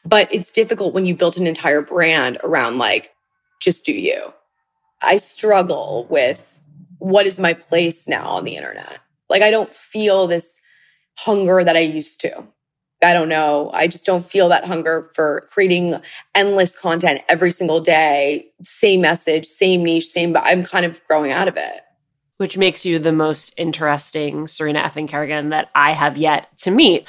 but 0.05 0.31
it's 0.33 0.51
difficult 0.51 0.93
when 0.93 1.05
you 1.05 1.15
built 1.15 1.38
an 1.38 1.47
entire 1.47 1.81
brand 1.81 2.38
around 2.43 2.77
like, 2.77 3.12
just 3.62 3.86
do 3.86 3.93
you. 3.93 4.33
I 5.01 5.17
struggle 5.17 6.05
with 6.09 6.62
what 7.00 7.25
is 7.25 7.39
my 7.39 7.53
place 7.53 8.07
now 8.07 8.27
on 8.27 8.43
the 8.43 8.57
internet. 8.57 9.00
Like, 9.29 9.41
I 9.41 9.51
don't 9.51 9.74
feel 9.74 10.27
this 10.27 10.59
hunger 11.17 11.63
that 11.63 11.75
I 11.75 11.81
used 11.81 12.21
to. 12.21 12.47
I 13.03 13.13
don't 13.13 13.29
know. 13.29 13.69
I 13.74 13.88
just 13.88 14.05
don't 14.05 14.25
feel 14.25 14.50
that 14.50 14.65
hunger 14.65 15.09
for 15.13 15.45
creating 15.51 15.95
endless 16.33 16.75
content 16.75 17.21
every 17.29 17.51
single 17.51 17.79
day, 17.79 18.51
same 18.63 19.01
message, 19.01 19.45
same 19.45 19.83
niche, 19.83 20.07
same, 20.07 20.33
but 20.33 20.43
I'm 20.45 20.63
kind 20.63 20.86
of 20.86 21.05
growing 21.05 21.31
out 21.31 21.47
of 21.47 21.57
it. 21.57 21.81
Which 22.38 22.57
makes 22.57 22.86
you 22.86 22.97
the 22.97 23.12
most 23.12 23.53
interesting 23.57 24.47
Serena 24.47 24.81
effing 24.81 25.07
Kerrigan 25.07 25.50
that 25.50 25.69
I 25.75 25.93
have 25.93 26.17
yet 26.17 26.55
to 26.59 26.71
meet. 26.71 27.07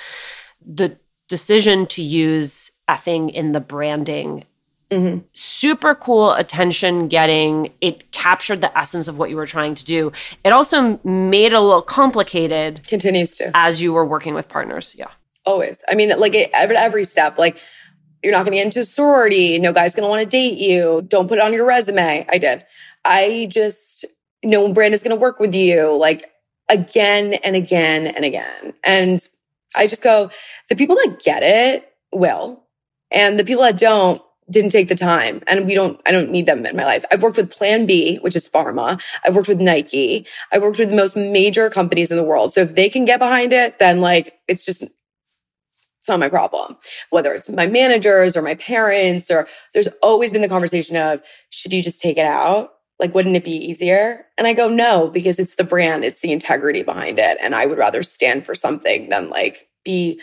The 0.64 0.98
decision 1.28 1.86
to 1.86 2.02
use 2.02 2.70
effing 2.88 3.30
in 3.30 3.52
the 3.52 3.60
branding 3.60 4.44
Mm-hmm. 4.90 5.26
Super 5.35 5.95
cool 5.95 6.33
attention 6.33 7.09
getting. 7.09 7.73
It 7.80 8.11
captured 8.11 8.62
the 8.62 8.76
essence 8.76 9.07
of 9.07 9.18
what 9.18 9.28
you 9.28 9.37
were 9.37 9.47
trying 9.47 9.75
to 9.75 9.85
do. 9.85 10.12
It 10.45 10.52
also 10.52 10.99
made 11.04 11.52
it 11.52 11.52
a 11.52 11.61
little 11.61 11.83
complicated. 11.83 12.87
Continues 12.88 13.37
to. 13.37 13.50
As 13.54 13.83
you 13.83 13.92
were 13.92 14.07
working 14.07 14.35
with 14.35 14.49
partners. 14.49 14.95
Yeah. 14.99 15.11
Always. 15.45 15.83
I 15.88 15.95
mean, 15.95 16.18
like 16.18 16.35
every, 16.54 16.76
every 16.76 17.04
step, 17.04 17.38
like 17.38 17.61
you're 18.23 18.33
not 18.33 18.45
going 18.45 18.52
to 18.52 18.59
get 18.59 18.64
into 18.64 18.80
a 18.80 18.85
sorority. 18.85 19.59
No 19.59 19.73
guy's 19.73 19.95
going 19.95 20.04
to 20.04 20.09
want 20.09 20.23
to 20.23 20.26
date 20.26 20.59
you. 20.59 21.02
Don't 21.07 21.28
put 21.28 21.38
it 21.38 21.45
on 21.45 21.52
your 21.52 21.66
resume. 21.66 22.26
I 22.28 22.38
did. 22.38 22.64
I 23.04 23.47
just, 23.50 24.07
no 24.42 24.73
brand 24.73 24.95
is 24.95 25.02
going 25.02 25.14
to 25.14 25.21
work 25.21 25.38
with 25.38 25.54
you. 25.54 25.97
Like 25.97 26.33
again 26.71 27.35
and 27.35 27.57
again 27.57 28.07
and 28.07 28.25
again. 28.25 28.73
And 28.85 29.26
I 29.76 29.87
just 29.87 30.02
go, 30.02 30.30
the 30.71 30.76
people 30.76 30.97
that 30.97 31.21
get 31.23 31.42
it 31.42 31.92
will. 32.12 32.64
And 33.11 33.38
the 33.38 33.45
people 33.45 33.62
that 33.62 33.78
don't 33.78 34.23
didn't 34.50 34.71
take 34.71 34.88
the 34.88 34.95
time. 34.95 35.43
And 35.47 35.67
we 35.67 35.75
don't, 35.75 36.00
I 36.07 36.11
don't 36.11 36.31
need 36.31 36.47
them 36.47 36.64
in 36.64 36.76
my 36.76 36.85
life. 36.85 37.05
I've 37.12 37.23
worked 37.23 37.37
with 37.37 37.50
Plan 37.50 37.87
B, 37.87 38.17
which 38.17 38.37
is 38.37 38.49
pharma. 38.49 39.00
I've 39.25 39.35
worked 39.35 39.49
with 39.49 39.61
Nike. 39.61 40.26
I've 40.52 40.62
worked 40.62 40.78
with 40.78 40.90
the 40.90 40.97
most 40.97 41.17
major 41.17 41.71
companies 41.71 42.11
in 42.11 42.17
the 42.17 42.23
world. 42.23 42.52
So 42.52 42.61
if 42.61 42.75
they 42.75 42.88
can 42.88 43.05
get 43.05 43.19
behind 43.19 43.52
it, 43.52 43.78
then 43.78 44.00
like 44.00 44.38
it's 44.49 44.64
just 44.64 44.85
it's 46.09 46.09
not 46.09 46.21
my 46.21 46.28
problem. 46.28 46.76
Whether 47.11 47.35
it's 47.35 47.50
my 47.50 47.67
managers 47.67 48.37
or 48.37 48.43
my 48.43 48.55
parents, 48.55 49.31
or 49.31 49.47
there's 49.75 49.88
always 50.02 50.33
been 50.33 50.43
the 50.43 50.49
conversation 50.49 50.97
of, 50.97 51.21
should 51.50 51.73
you 51.73 51.83
just 51.83 52.00
take 52.00 52.17
it 52.17 52.25
out? 52.25 52.71
Like, 52.99 53.14
wouldn't 53.14 53.37
it 53.37 53.45
be 53.45 53.52
easier? 53.52 54.25
And 54.38 54.47
I 54.47 54.55
go, 54.55 54.69
no, 54.69 55.09
because 55.09 55.38
it's 55.38 55.57
the 55.57 55.64
brand, 55.64 56.05
it's 56.05 56.21
the 56.21 56.33
integrity 56.33 56.83
behind 56.83 57.19
it. 57.19 57.37
And 57.43 57.55
I 57.55 57.67
would 57.67 57.78
rather 57.78 58.02
stand 58.02 58.47
for 58.47 58.55
something 58.55 59.11
than 59.11 59.28
like 59.28 59.69
be 59.85 60.21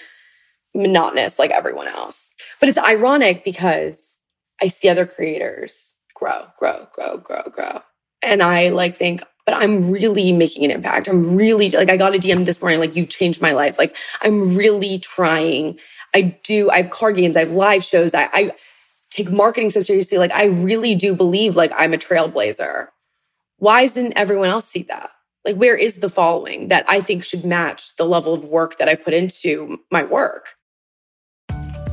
monotonous 0.74 1.40
like 1.40 1.52
everyone 1.52 1.88
else. 1.88 2.34
But 2.60 2.70
it's 2.70 2.78
ironic 2.78 3.44
because 3.46 4.15
I 4.62 4.68
see 4.68 4.90
other 4.90 5.06
creators 5.06 5.98
grow, 6.14 6.48
grow, 6.58 6.88
grow, 6.94 7.18
grow, 7.18 7.44
grow. 7.52 7.82
And 8.22 8.42
I 8.42 8.70
like 8.70 8.96
think, 8.96 9.22
but 9.46 9.56
I'm 9.56 9.92
really 9.92 10.32
making 10.32 10.66
an 10.66 10.72
impact. 10.72 11.08
I'm 11.08 11.36
really 11.36 11.70
like, 11.70 11.90
I 11.90 11.98
got 11.98 12.16
a 12.16 12.20
DM 12.20 12.46
this 12.46 12.62
morning, 12.62 12.80
like, 12.80 12.96
you 12.96 13.06
changed 13.06 13.42
my 13.42 13.52
life. 13.52 13.78
Like, 13.78 13.96
I'm 14.22 14.56
really 14.56 14.98
trying. 15.00 15.78
I 16.14 16.40
do, 16.44 16.70
I 16.72 16.78
have 16.78 16.90
card 16.90 17.18
games, 17.18 17.38
I 17.38 17.42
have 17.42 17.52
live 17.52 17.84
shows. 17.84 18.14
I, 18.14 18.30
I 18.34 18.52
take 19.12 19.32
marketing 19.32 19.70
so 19.70 19.82
seriously. 19.82 20.18
Like, 20.18 20.32
I 20.32 20.46
really 20.46 20.96
do 20.96 21.16
believe 21.16 21.56
like 21.56 21.72
I'm 21.76 21.94
a 21.94 21.98
trailblazer. 21.98 22.88
Why 23.58 23.84
doesn't 23.84 24.14
everyone 24.16 24.50
else 24.50 24.68
see 24.68 24.84
that? 24.84 25.12
Like, 25.46 25.58
where 25.58 25.78
is 25.78 25.98
the 25.98 26.10
following 26.10 26.70
that 26.70 26.86
I 26.88 27.02
think 27.02 27.24
should 27.24 27.46
match 27.46 27.96
the 27.98 28.06
level 28.06 28.34
of 28.34 28.46
work 28.46 28.78
that 28.78 28.90
I 28.90 28.96
put 28.96 29.14
into 29.14 29.80
my 29.92 30.04
work? 30.04 30.56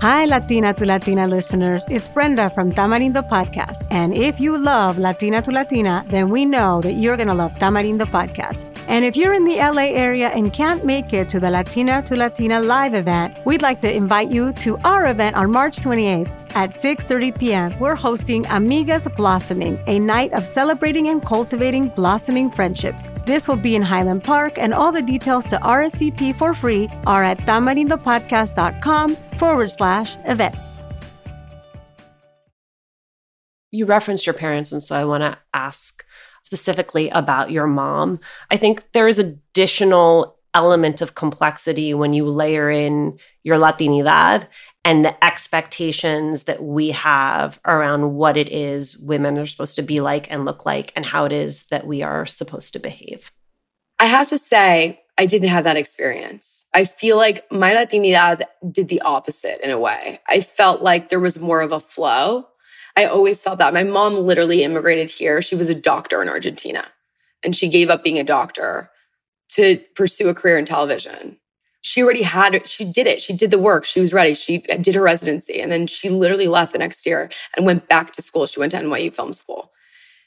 Hi, 0.02 0.24
Latina 0.24 0.74
to 0.74 0.84
Latina 0.84 1.28
listeners. 1.28 1.86
It's 1.88 2.08
Brenda 2.08 2.50
from 2.50 2.72
Tamarindo 2.72 3.22
Podcast. 3.22 3.86
And 3.92 4.12
if 4.12 4.40
you 4.40 4.58
love 4.58 4.98
Latina 4.98 5.40
to 5.42 5.52
Latina, 5.52 6.04
then 6.08 6.28
we 6.28 6.44
know 6.44 6.80
that 6.80 6.94
you're 6.94 7.16
going 7.16 7.28
to 7.28 7.34
love 7.34 7.54
Tamarindo 7.60 8.06
Podcast. 8.06 8.66
And 8.88 9.04
if 9.04 9.16
you're 9.16 9.32
in 9.32 9.44
the 9.44 9.58
LA 9.58 9.94
area 9.94 10.30
and 10.30 10.52
can't 10.52 10.84
make 10.84 11.12
it 11.12 11.28
to 11.28 11.38
the 11.38 11.48
Latina 11.48 12.02
to 12.02 12.16
Latina 12.16 12.60
live 12.60 12.94
event, 12.94 13.38
we'd 13.46 13.62
like 13.62 13.80
to 13.82 13.96
invite 13.96 14.32
you 14.32 14.52
to 14.54 14.76
our 14.78 15.06
event 15.06 15.36
on 15.36 15.52
March 15.52 15.76
28th 15.76 16.41
at 16.54 16.70
6:30 16.70 17.38
p.m. 17.38 17.78
We're 17.78 17.96
hosting 17.96 18.44
Amigas 18.44 19.06
Blossoming, 19.16 19.78
a 19.86 19.98
night 19.98 20.32
of 20.32 20.44
celebrating 20.44 21.08
and 21.08 21.24
cultivating 21.24 21.88
blossoming 21.88 22.50
friendships. 22.50 23.10
This 23.26 23.48
will 23.48 23.56
be 23.56 23.76
in 23.76 23.82
Highland 23.82 24.24
Park, 24.24 24.58
and 24.58 24.74
all 24.74 24.92
the 24.92 25.02
details 25.02 25.46
to 25.46 25.58
RSVP 25.58 26.34
for 26.34 26.54
free 26.54 26.88
are 27.06 27.24
at 27.24 27.38
tamarindopodcast.com 27.40 29.16
forward 29.38 29.70
slash 29.70 30.16
events. 30.24 30.66
You 33.70 33.86
referenced 33.86 34.26
your 34.26 34.34
parents, 34.34 34.70
and 34.70 34.82
so 34.82 34.94
I 34.94 35.04
want 35.04 35.22
to 35.22 35.38
ask 35.54 36.04
specifically 36.42 37.08
about 37.10 37.50
your 37.50 37.66
mom. 37.66 38.20
I 38.50 38.58
think 38.58 38.92
there 38.92 39.08
is 39.08 39.18
additional 39.18 40.36
element 40.54 41.00
of 41.00 41.14
complexity 41.14 41.94
when 41.94 42.12
you 42.12 42.26
layer 42.26 42.70
in 42.70 43.18
your 43.42 43.58
Latinidad 43.58 44.46
and 44.84 45.04
the 45.04 45.24
expectations 45.24 46.44
that 46.44 46.62
we 46.62 46.90
have 46.90 47.60
around 47.64 48.14
what 48.14 48.36
it 48.36 48.50
is 48.50 48.98
women 48.98 49.38
are 49.38 49.46
supposed 49.46 49.76
to 49.76 49.82
be 49.82 50.00
like 50.00 50.30
and 50.30 50.44
look 50.44 50.66
like 50.66 50.92
and 50.96 51.06
how 51.06 51.24
it 51.24 51.32
is 51.32 51.64
that 51.64 51.86
we 51.86 52.02
are 52.02 52.26
supposed 52.26 52.72
to 52.72 52.78
behave. 52.78 53.30
I 53.98 54.06
have 54.06 54.28
to 54.30 54.38
say, 54.38 55.04
I 55.16 55.26
didn't 55.26 55.50
have 55.50 55.64
that 55.64 55.76
experience. 55.76 56.64
I 56.74 56.84
feel 56.84 57.16
like 57.16 57.50
my 57.52 57.74
Latinidad 57.74 58.42
did 58.70 58.88
the 58.88 59.02
opposite 59.02 59.60
in 59.62 59.70
a 59.70 59.78
way. 59.78 60.20
I 60.28 60.40
felt 60.40 60.82
like 60.82 61.08
there 61.08 61.20
was 61.20 61.38
more 61.38 61.60
of 61.60 61.70
a 61.70 61.80
flow. 61.80 62.48
I 62.96 63.04
always 63.04 63.42
felt 63.42 63.58
that. 63.58 63.74
My 63.74 63.84
mom 63.84 64.14
literally 64.14 64.64
immigrated 64.64 65.08
here. 65.08 65.40
She 65.40 65.54
was 65.54 65.68
a 65.68 65.74
doctor 65.74 66.22
in 66.22 66.28
Argentina 66.28 66.86
and 67.44 67.54
she 67.54 67.68
gave 67.68 67.90
up 67.90 68.02
being 68.02 68.18
a 68.18 68.24
doctor 68.24 68.90
to 69.54 69.80
pursue 69.94 70.28
a 70.28 70.34
career 70.34 70.58
in 70.58 70.64
television 70.64 71.38
she 71.82 72.02
already 72.02 72.22
had. 72.22 72.66
She 72.66 72.84
did 72.84 73.06
it. 73.06 73.20
She 73.20 73.32
did 73.32 73.50
the 73.50 73.58
work. 73.58 73.84
She 73.84 74.00
was 74.00 74.12
ready. 74.12 74.34
She 74.34 74.58
did 74.58 74.94
her 74.94 75.02
residency. 75.02 75.60
And 75.60 75.70
then 75.70 75.88
she 75.88 76.08
literally 76.08 76.46
left 76.46 76.72
the 76.72 76.78
next 76.78 77.04
year 77.04 77.28
and 77.56 77.66
went 77.66 77.88
back 77.88 78.12
to 78.12 78.22
school. 78.22 78.46
She 78.46 78.60
went 78.60 78.70
to 78.72 78.78
NYU 78.78 79.14
Film 79.14 79.32
School. 79.32 79.72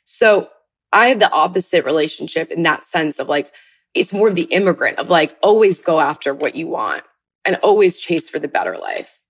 So 0.03 0.49
I 0.91 1.07
have 1.07 1.19
the 1.19 1.31
opposite 1.31 1.85
relationship 1.85 2.51
in 2.51 2.63
that 2.63 2.85
sense 2.85 3.19
of 3.19 3.29
like, 3.29 3.51
it's 3.93 4.13
more 4.13 4.27
of 4.27 4.35
the 4.35 4.43
immigrant 4.43 4.99
of 4.99 5.09
like, 5.09 5.35
always 5.41 5.79
go 5.79 6.01
after 6.01 6.33
what 6.33 6.55
you 6.55 6.67
want 6.67 7.03
and 7.45 7.55
always 7.63 7.99
chase 7.99 8.29
for 8.29 8.37
the 8.37 8.49
better 8.49 8.77
life. 8.77 9.21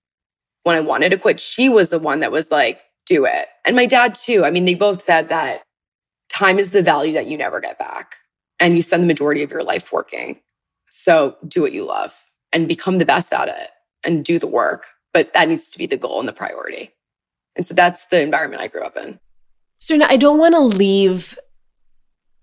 When 0.64 0.74
I 0.74 0.80
wanted 0.80 1.10
to 1.10 1.18
quit, 1.18 1.38
she 1.38 1.68
was 1.68 1.90
the 1.90 2.00
one 2.00 2.20
that 2.20 2.32
was 2.32 2.50
like, 2.50 2.82
do 3.06 3.24
it. 3.24 3.46
And 3.64 3.76
my 3.76 3.86
dad 3.86 4.16
too. 4.16 4.44
I 4.44 4.50
mean, 4.50 4.64
they 4.64 4.74
both 4.74 5.00
said 5.00 5.28
that 5.28 5.62
time 6.28 6.58
is 6.58 6.72
the 6.72 6.82
value 6.82 7.12
that 7.12 7.26
you 7.26 7.38
never 7.38 7.60
get 7.60 7.78
back. 7.78 8.16
And 8.58 8.74
you 8.74 8.82
spend 8.82 9.02
the 9.02 9.06
majority 9.06 9.42
of 9.42 9.50
your 9.50 9.62
life 9.62 9.92
working. 9.92 10.40
So 10.88 11.36
do 11.46 11.62
what 11.62 11.72
you 11.72 11.84
love 11.84 12.14
and 12.52 12.68
become 12.68 12.98
the 12.98 13.04
best 13.04 13.32
at 13.32 13.48
it 13.48 13.70
and 14.04 14.24
do 14.24 14.38
the 14.38 14.46
work. 14.46 14.86
But 15.12 15.32
that 15.34 15.48
needs 15.48 15.70
to 15.70 15.78
be 15.78 15.86
the 15.86 15.96
goal 15.96 16.20
and 16.20 16.28
the 16.28 16.32
priority. 16.32 16.92
And 17.54 17.64
so 17.64 17.74
that's 17.74 18.06
the 18.06 18.20
environment 18.20 18.62
I 18.62 18.68
grew 18.68 18.82
up 18.82 18.96
in. 18.96 19.18
So 19.78 19.98
I 20.02 20.16
don't 20.16 20.38
want 20.38 20.54
to 20.54 20.60
leave 20.60 21.38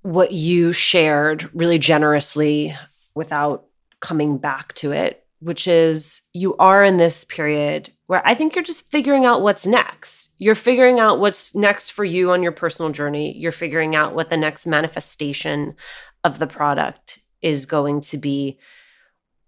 what 0.01 0.31
you 0.31 0.73
shared 0.73 1.49
really 1.53 1.79
generously 1.79 2.75
without 3.15 3.65
coming 3.99 4.37
back 4.37 4.73
to 4.75 4.91
it, 4.91 5.22
which 5.43 5.67
is 5.67 6.21
you 6.31 6.55
are 6.57 6.83
in 6.83 6.95
this 6.97 7.25
period 7.25 7.91
where 8.07 8.25
I 8.25 8.33
think 8.33 8.55
you're 8.55 8.63
just 8.63 8.89
figuring 8.89 9.25
out 9.25 9.41
what's 9.41 9.65
next. 9.65 10.33
You're 10.37 10.55
figuring 10.55 10.99
out 10.99 11.19
what's 11.19 11.53
next 11.53 11.89
for 11.89 12.05
you 12.05 12.31
on 12.31 12.43
your 12.43 12.51
personal 12.51 12.91
journey. 12.91 13.37
You're 13.37 13.51
figuring 13.51 13.95
out 13.95 14.15
what 14.15 14.29
the 14.29 14.37
next 14.37 14.65
manifestation 14.65 15.75
of 16.23 16.39
the 16.39 16.47
product 16.47 17.19
is 17.41 17.65
going 17.65 17.99
to 18.01 18.17
be. 18.17 18.57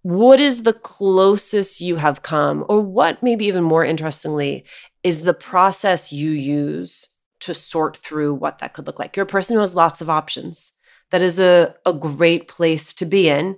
What 0.02 0.40
is 0.40 0.64
the 0.64 0.74
closest 0.74 1.80
you 1.80 1.96
have 1.96 2.22
come? 2.22 2.66
Or 2.68 2.82
what 2.82 3.24
maybe 3.24 3.46
even 3.46 3.64
more 3.64 3.86
interestingly 3.86 4.66
is 5.02 5.22
the 5.22 5.34
process 5.34 6.12
you 6.12 6.32
use 6.32 7.10
to 7.42 7.54
sort 7.54 7.98
through 7.98 8.34
what 8.34 8.60
that 8.60 8.74
could 8.74 8.86
look 8.86 9.00
like? 9.00 9.16
You're 9.16 9.26
a 9.26 9.28
person 9.28 9.56
who 9.56 9.62
has 9.62 9.76
lots 9.76 10.02
of 10.02 10.10
options. 10.10 10.74
That 11.12 11.22
is 11.22 11.40
a, 11.40 11.76
a 11.86 11.94
great 11.94 12.48
place 12.48 12.94
to 12.96 13.06
be 13.06 13.30
in. 13.30 13.58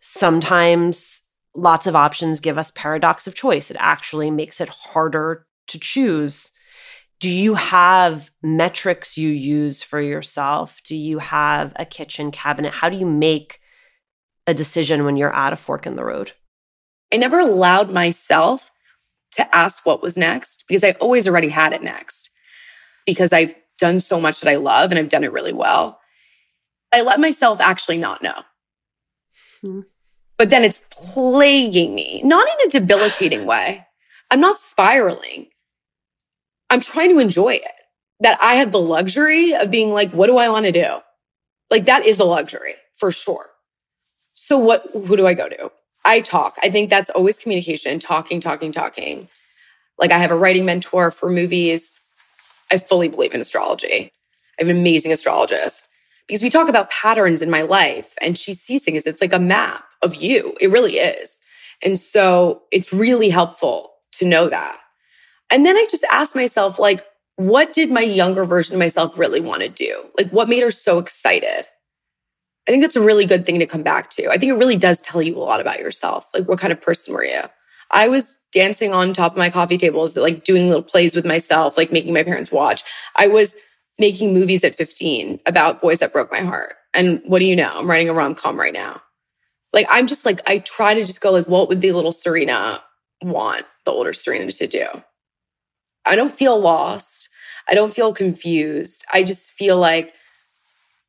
Sometimes 0.00 1.22
lots 1.58 1.86
of 1.86 1.96
options 1.96 2.40
give 2.40 2.58
us 2.58 2.70
paradox 2.72 3.26
of 3.26 3.34
choice 3.34 3.70
it 3.70 3.76
actually 3.80 4.30
makes 4.30 4.60
it 4.60 4.68
harder 4.68 5.46
to 5.66 5.78
choose 5.78 6.52
do 7.20 7.28
you 7.28 7.54
have 7.54 8.30
metrics 8.42 9.18
you 9.18 9.28
use 9.28 9.82
for 9.82 10.00
yourself 10.00 10.80
do 10.84 10.96
you 10.96 11.18
have 11.18 11.72
a 11.76 11.84
kitchen 11.84 12.30
cabinet 12.30 12.72
how 12.72 12.88
do 12.88 12.96
you 12.96 13.06
make 13.06 13.60
a 14.48 14.54
decision 14.54 15.04
when 15.04 15.16
you're 15.16 15.34
at 15.34 15.52
a 15.52 15.56
fork 15.56 15.86
in 15.86 15.94
the 15.94 16.04
road? 16.04 16.32
I 17.12 17.18
never 17.18 17.38
allowed 17.38 17.90
myself 17.90 18.70
to 19.32 19.54
ask 19.54 19.84
what 19.84 20.02
was 20.02 20.16
next 20.16 20.64
because 20.66 20.82
I 20.82 20.92
always 20.92 21.28
already 21.28 21.50
had 21.50 21.74
it 21.74 21.82
next 21.82 22.30
because 23.06 23.32
I've 23.32 23.54
done 23.78 24.00
so 24.00 24.18
much 24.18 24.40
that 24.40 24.50
I 24.50 24.56
love 24.56 24.90
and 24.90 24.98
I've 24.98 25.10
done 25.10 25.22
it 25.22 25.32
really 25.32 25.52
well. 25.52 26.00
I 26.92 27.02
let 27.02 27.20
myself 27.20 27.60
actually 27.60 27.98
not 27.98 28.22
know. 28.22 28.42
Hmm. 29.60 29.80
But 30.38 30.50
then 30.50 30.64
it's 30.64 30.82
plaguing 30.90 31.94
me, 31.94 32.22
not 32.22 32.46
in 32.48 32.68
a 32.68 32.70
debilitating 32.70 33.44
way. 33.44 33.86
I'm 34.30 34.40
not 34.40 34.60
spiraling. 34.60 35.48
I'm 36.70 36.80
trying 36.80 37.10
to 37.10 37.18
enjoy 37.18 37.54
it. 37.54 37.62
That 38.20 38.38
I 38.42 38.54
have 38.54 38.72
the 38.72 38.80
luxury 38.80 39.54
of 39.54 39.70
being 39.70 39.92
like, 39.92 40.10
what 40.10 40.26
do 40.26 40.38
I 40.38 40.48
want 40.48 40.66
to 40.66 40.72
do? 40.72 40.98
Like, 41.70 41.86
that 41.86 42.04
is 42.04 42.18
a 42.18 42.24
luxury 42.24 42.74
for 42.96 43.12
sure. 43.12 43.50
So 44.34 44.58
what, 44.58 44.88
who 44.92 45.16
do 45.16 45.26
I 45.26 45.34
go 45.34 45.48
to? 45.48 45.70
I 46.04 46.20
talk. 46.20 46.56
I 46.62 46.70
think 46.70 46.90
that's 46.90 47.10
always 47.10 47.38
communication, 47.38 47.98
talking, 47.98 48.40
talking, 48.40 48.72
talking. 48.72 49.28
Like 49.98 50.12
I 50.12 50.18
have 50.18 50.30
a 50.30 50.36
writing 50.36 50.64
mentor 50.64 51.10
for 51.10 51.28
movies. 51.28 52.00
I 52.70 52.78
fully 52.78 53.08
believe 53.08 53.34
in 53.34 53.40
astrology. 53.40 54.12
I 54.58 54.62
have 54.62 54.68
an 54.68 54.78
amazing 54.78 55.12
astrologist 55.12 55.88
because 56.26 56.42
we 56.42 56.50
talk 56.50 56.68
about 56.68 56.90
patterns 56.90 57.42
in 57.42 57.50
my 57.50 57.62
life 57.62 58.14
and 58.20 58.38
she 58.38 58.54
sees 58.54 58.84
things. 58.84 59.06
It's 59.06 59.20
like 59.20 59.32
a 59.32 59.38
map 59.38 59.84
of 60.02 60.16
you. 60.16 60.56
It 60.60 60.70
really 60.70 60.96
is. 60.96 61.40
And 61.82 61.98
so 61.98 62.62
it's 62.72 62.92
really 62.92 63.28
helpful 63.30 63.92
to 64.12 64.26
know 64.26 64.48
that. 64.48 64.78
And 65.50 65.64
then 65.64 65.76
I 65.76 65.86
just 65.90 66.04
ask 66.10 66.34
myself, 66.34 66.78
like, 66.78 67.04
what 67.36 67.72
did 67.72 67.90
my 67.90 68.00
younger 68.00 68.44
version 68.44 68.74
of 68.74 68.80
myself 68.80 69.16
really 69.16 69.40
want 69.40 69.62
to 69.62 69.68
do? 69.68 70.10
Like, 70.16 70.30
what 70.30 70.48
made 70.48 70.62
her 70.62 70.70
so 70.70 70.98
excited? 70.98 71.66
I 72.66 72.70
think 72.70 72.82
that's 72.82 72.96
a 72.96 73.00
really 73.00 73.24
good 73.24 73.46
thing 73.46 73.60
to 73.60 73.66
come 73.66 73.82
back 73.82 74.10
to. 74.10 74.28
I 74.28 74.36
think 74.36 74.50
it 74.50 74.56
really 74.56 74.76
does 74.76 75.00
tell 75.00 75.22
you 75.22 75.36
a 75.36 75.40
lot 75.40 75.60
about 75.60 75.78
yourself. 75.78 76.28
Like, 76.34 76.48
what 76.48 76.58
kind 76.58 76.72
of 76.72 76.80
person 76.80 77.14
were 77.14 77.24
you? 77.24 77.42
I 77.90 78.08
was 78.08 78.38
dancing 78.52 78.92
on 78.92 79.14
top 79.14 79.32
of 79.32 79.38
my 79.38 79.48
coffee 79.48 79.78
tables, 79.78 80.16
like 80.16 80.44
doing 80.44 80.68
little 80.68 80.82
plays 80.82 81.14
with 81.14 81.24
myself, 81.24 81.78
like 81.78 81.90
making 81.90 82.12
my 82.12 82.22
parents 82.22 82.52
watch. 82.52 82.84
I 83.16 83.28
was 83.28 83.56
making 83.98 84.34
movies 84.34 84.64
at 84.64 84.74
15 84.74 85.40
about 85.46 85.80
boys 85.80 86.00
that 86.00 86.12
broke 86.12 86.30
my 86.30 86.40
heart. 86.40 86.74
And 86.92 87.22
what 87.24 87.38
do 87.38 87.46
you 87.46 87.56
know? 87.56 87.72
I'm 87.74 87.88
writing 87.88 88.08
a 88.08 88.12
rom 88.12 88.34
com 88.34 88.58
right 88.58 88.72
now. 88.72 89.00
Like, 89.72 89.86
I'm 89.90 90.06
just 90.06 90.24
like, 90.24 90.40
I 90.48 90.58
try 90.58 90.94
to 90.94 91.04
just 91.04 91.20
go, 91.20 91.30
like, 91.30 91.46
what 91.46 91.68
would 91.68 91.80
the 91.80 91.92
little 91.92 92.12
Serena 92.12 92.82
want 93.22 93.66
the 93.84 93.92
older 93.92 94.12
Serena 94.12 94.50
to 94.50 94.66
do? 94.66 94.86
I 96.06 96.16
don't 96.16 96.32
feel 96.32 96.58
lost. 96.58 97.28
I 97.68 97.74
don't 97.74 97.92
feel 97.92 98.14
confused. 98.14 99.04
I 99.12 99.22
just 99.22 99.50
feel 99.50 99.76
like 99.76 100.14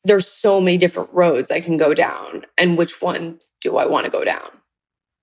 there's 0.04 0.28
so 0.28 0.60
many 0.60 0.78
different 0.78 1.10
roads 1.14 1.52
I 1.52 1.62
can 1.62 1.78
go 1.78 1.94
down. 1.94 2.46
And 2.58 2.78
which 2.78 3.02
one 3.02 3.40
do 3.62 3.78
I 3.78 3.86
want 3.86 4.06
to 4.06 4.12
go 4.12 4.24
down? 4.24 4.50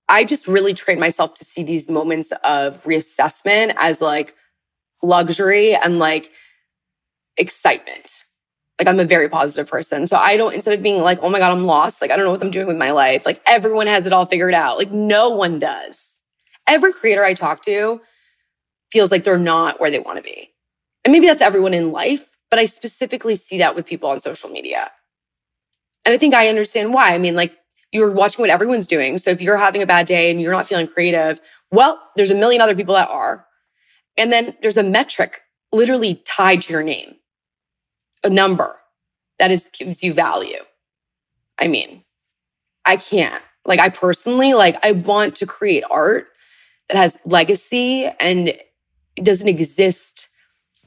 I 0.09 0.23
just 0.23 0.47
really 0.47 0.73
train 0.73 0.99
myself 0.99 1.33
to 1.35 1.45
see 1.45 1.63
these 1.63 1.89
moments 1.89 2.31
of 2.43 2.83
reassessment 2.83 3.75
as 3.77 4.01
like 4.01 4.33
luxury 5.03 5.75
and 5.75 5.99
like 5.99 6.31
excitement. 7.37 8.23
Like 8.79 8.87
I'm 8.87 8.99
a 8.99 9.05
very 9.05 9.27
positive 9.27 9.69
person. 9.69 10.05
So 10.05 10.17
I 10.17 10.37
don't, 10.37 10.53
instead 10.53 10.73
of 10.73 10.83
being 10.83 11.01
like, 11.01 11.19
oh 11.21 11.29
my 11.29 11.39
God, 11.39 11.51
I'm 11.51 11.65
lost. 11.65 12.01
Like, 12.01 12.11
I 12.11 12.15
don't 12.15 12.25
know 12.25 12.31
what 12.31 12.43
I'm 12.43 12.51
doing 12.51 12.67
with 12.67 12.77
my 12.77 12.91
life. 12.91 13.25
Like 13.25 13.41
everyone 13.47 13.87
has 13.87 14.05
it 14.05 14.13
all 14.13 14.25
figured 14.25 14.53
out. 14.53 14.77
Like 14.77 14.91
no 14.91 15.29
one 15.29 15.59
does. 15.59 16.21
Every 16.67 16.93
creator 16.93 17.23
I 17.23 17.33
talk 17.33 17.63
to 17.63 18.01
feels 18.91 19.11
like 19.11 19.23
they're 19.23 19.37
not 19.37 19.79
where 19.79 19.89
they 19.89 19.99
want 19.99 20.17
to 20.17 20.23
be. 20.23 20.51
And 21.03 21.11
maybe 21.11 21.25
that's 21.27 21.41
everyone 21.41 21.73
in 21.73 21.91
life, 21.91 22.37
but 22.49 22.59
I 22.59 22.65
specifically 22.65 23.35
see 23.35 23.57
that 23.59 23.75
with 23.75 23.85
people 23.85 24.09
on 24.09 24.19
social 24.19 24.49
media. 24.49 24.91
And 26.05 26.13
I 26.13 26.17
think 26.17 26.33
I 26.33 26.49
understand 26.49 26.93
why. 26.93 27.13
I 27.13 27.17
mean, 27.17 27.35
like 27.35 27.57
you're 27.91 28.11
watching 28.11 28.43
what 28.43 28.49
everyone's 28.49 28.87
doing. 28.87 29.17
So 29.17 29.29
if 29.29 29.41
you're 29.41 29.57
having 29.57 29.81
a 29.81 29.87
bad 29.87 30.05
day 30.05 30.29
and 30.29 30.41
you're 30.41 30.51
not 30.51 30.67
feeling 30.67 30.87
creative, 30.87 31.39
well, 31.71 32.01
there's 32.15 32.31
a 32.31 32.35
million 32.35 32.61
other 32.61 32.75
people 32.75 32.95
that 32.95 33.09
are. 33.09 33.45
And 34.17 34.31
then 34.31 34.55
there's 34.61 34.77
a 34.77 34.83
metric 34.83 35.41
literally 35.71 36.21
tied 36.25 36.61
to 36.63 36.73
your 36.73 36.83
name, 36.83 37.15
a 38.23 38.29
number 38.29 38.79
that 39.39 39.51
is 39.51 39.69
gives 39.73 40.03
you 40.03 40.13
value. 40.13 40.59
I 41.59 41.67
mean, 41.67 42.03
I 42.85 42.97
can't. 42.97 43.43
Like 43.65 43.79
I 43.79 43.89
personally, 43.89 44.53
like 44.53 44.83
I 44.83 44.93
want 44.93 45.35
to 45.37 45.45
create 45.45 45.83
art 45.91 46.27
that 46.87 46.97
has 46.97 47.17
legacy 47.25 48.05
and 48.05 48.49
it 48.49 49.23
doesn't 49.23 49.47
exist 49.47 50.29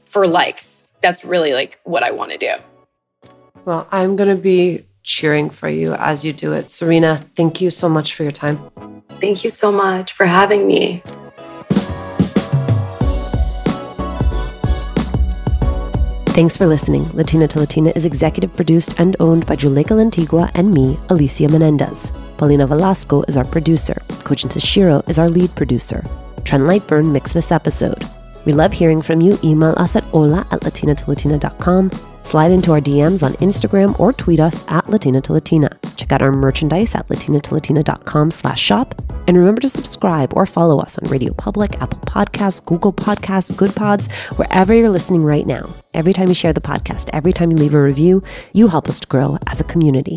for 0.06 0.26
likes. 0.26 0.92
That's 1.02 1.24
really 1.24 1.52
like 1.52 1.78
what 1.84 2.02
I 2.02 2.10
want 2.10 2.32
to 2.32 2.38
do. 2.38 2.54
Well, 3.64 3.86
I'm 3.92 4.16
going 4.16 4.34
to 4.34 4.40
be 4.40 4.86
cheering 5.02 5.50
for 5.50 5.68
you 5.68 5.94
as 5.94 6.24
you 6.24 6.32
do 6.32 6.52
it. 6.52 6.70
Serena, 6.70 7.16
thank 7.34 7.60
you 7.60 7.70
so 7.70 7.88
much 7.88 8.14
for 8.14 8.22
your 8.22 8.32
time. 8.32 8.58
Thank 9.20 9.44
you 9.44 9.50
so 9.50 9.70
much 9.70 10.12
for 10.12 10.24
having 10.24 10.66
me. 10.66 11.02
Thanks 16.32 16.56
for 16.56 16.66
listening. 16.66 17.08
Latina 17.08 17.48
to 17.48 17.58
Latina 17.58 17.92
is 17.96 18.06
executive 18.06 18.54
produced 18.54 18.98
and 19.00 19.16
owned 19.18 19.46
by 19.46 19.56
Juleyka 19.56 19.96
Lantigua 19.96 20.50
and 20.54 20.72
me, 20.72 20.96
Alicia 21.08 21.48
Menendez. 21.48 22.12
Paulina 22.38 22.68
Velasco 22.68 23.22
is 23.24 23.36
our 23.36 23.44
producer. 23.44 24.00
Kojin 24.24 24.48
Tashiro 24.48 25.06
is 25.08 25.18
our 25.18 25.28
lead 25.28 25.54
producer. 25.56 26.04
Trent 26.44 26.64
Lightburn 26.64 27.10
mixed 27.10 27.34
this 27.34 27.50
episode. 27.50 28.04
We 28.46 28.52
love 28.52 28.72
hearing 28.72 29.02
from 29.02 29.20
you. 29.20 29.38
Email 29.42 29.74
us 29.76 29.96
at 29.96 30.04
hola 30.04 30.46
at 30.52 30.60
latinatolatina.com. 30.60 31.90
Slide 32.22 32.50
into 32.50 32.72
our 32.72 32.80
DMs 32.80 33.22
on 33.22 33.32
Instagram 33.34 33.98
or 33.98 34.12
tweet 34.12 34.40
us 34.40 34.64
at 34.68 34.88
Latina 34.88 35.20
to 35.22 35.32
Latina. 35.32 35.70
Check 35.96 36.12
out 36.12 36.22
our 36.22 36.32
merchandise 36.32 36.94
at 36.94 37.08
latinatolatina.com 37.08 38.30
slash 38.30 38.60
shop. 38.60 39.00
And 39.26 39.36
remember 39.36 39.60
to 39.62 39.68
subscribe 39.68 40.34
or 40.36 40.46
follow 40.46 40.78
us 40.78 40.98
on 40.98 41.10
Radio 41.10 41.32
Public, 41.32 41.80
Apple 41.80 42.00
Podcasts, 42.00 42.64
Google 42.64 42.92
Podcasts, 42.92 43.56
Good 43.56 43.74
Pods, 43.74 44.10
wherever 44.36 44.74
you're 44.74 44.90
listening 44.90 45.24
right 45.24 45.46
now. 45.46 45.68
Every 45.94 46.12
time 46.12 46.28
you 46.28 46.34
share 46.34 46.52
the 46.52 46.60
podcast, 46.60 47.10
every 47.12 47.32
time 47.32 47.50
you 47.50 47.56
leave 47.56 47.74
a 47.74 47.82
review, 47.82 48.22
you 48.52 48.68
help 48.68 48.88
us 48.88 49.00
to 49.00 49.08
grow 49.08 49.38
as 49.46 49.60
a 49.60 49.64
community. 49.64 50.16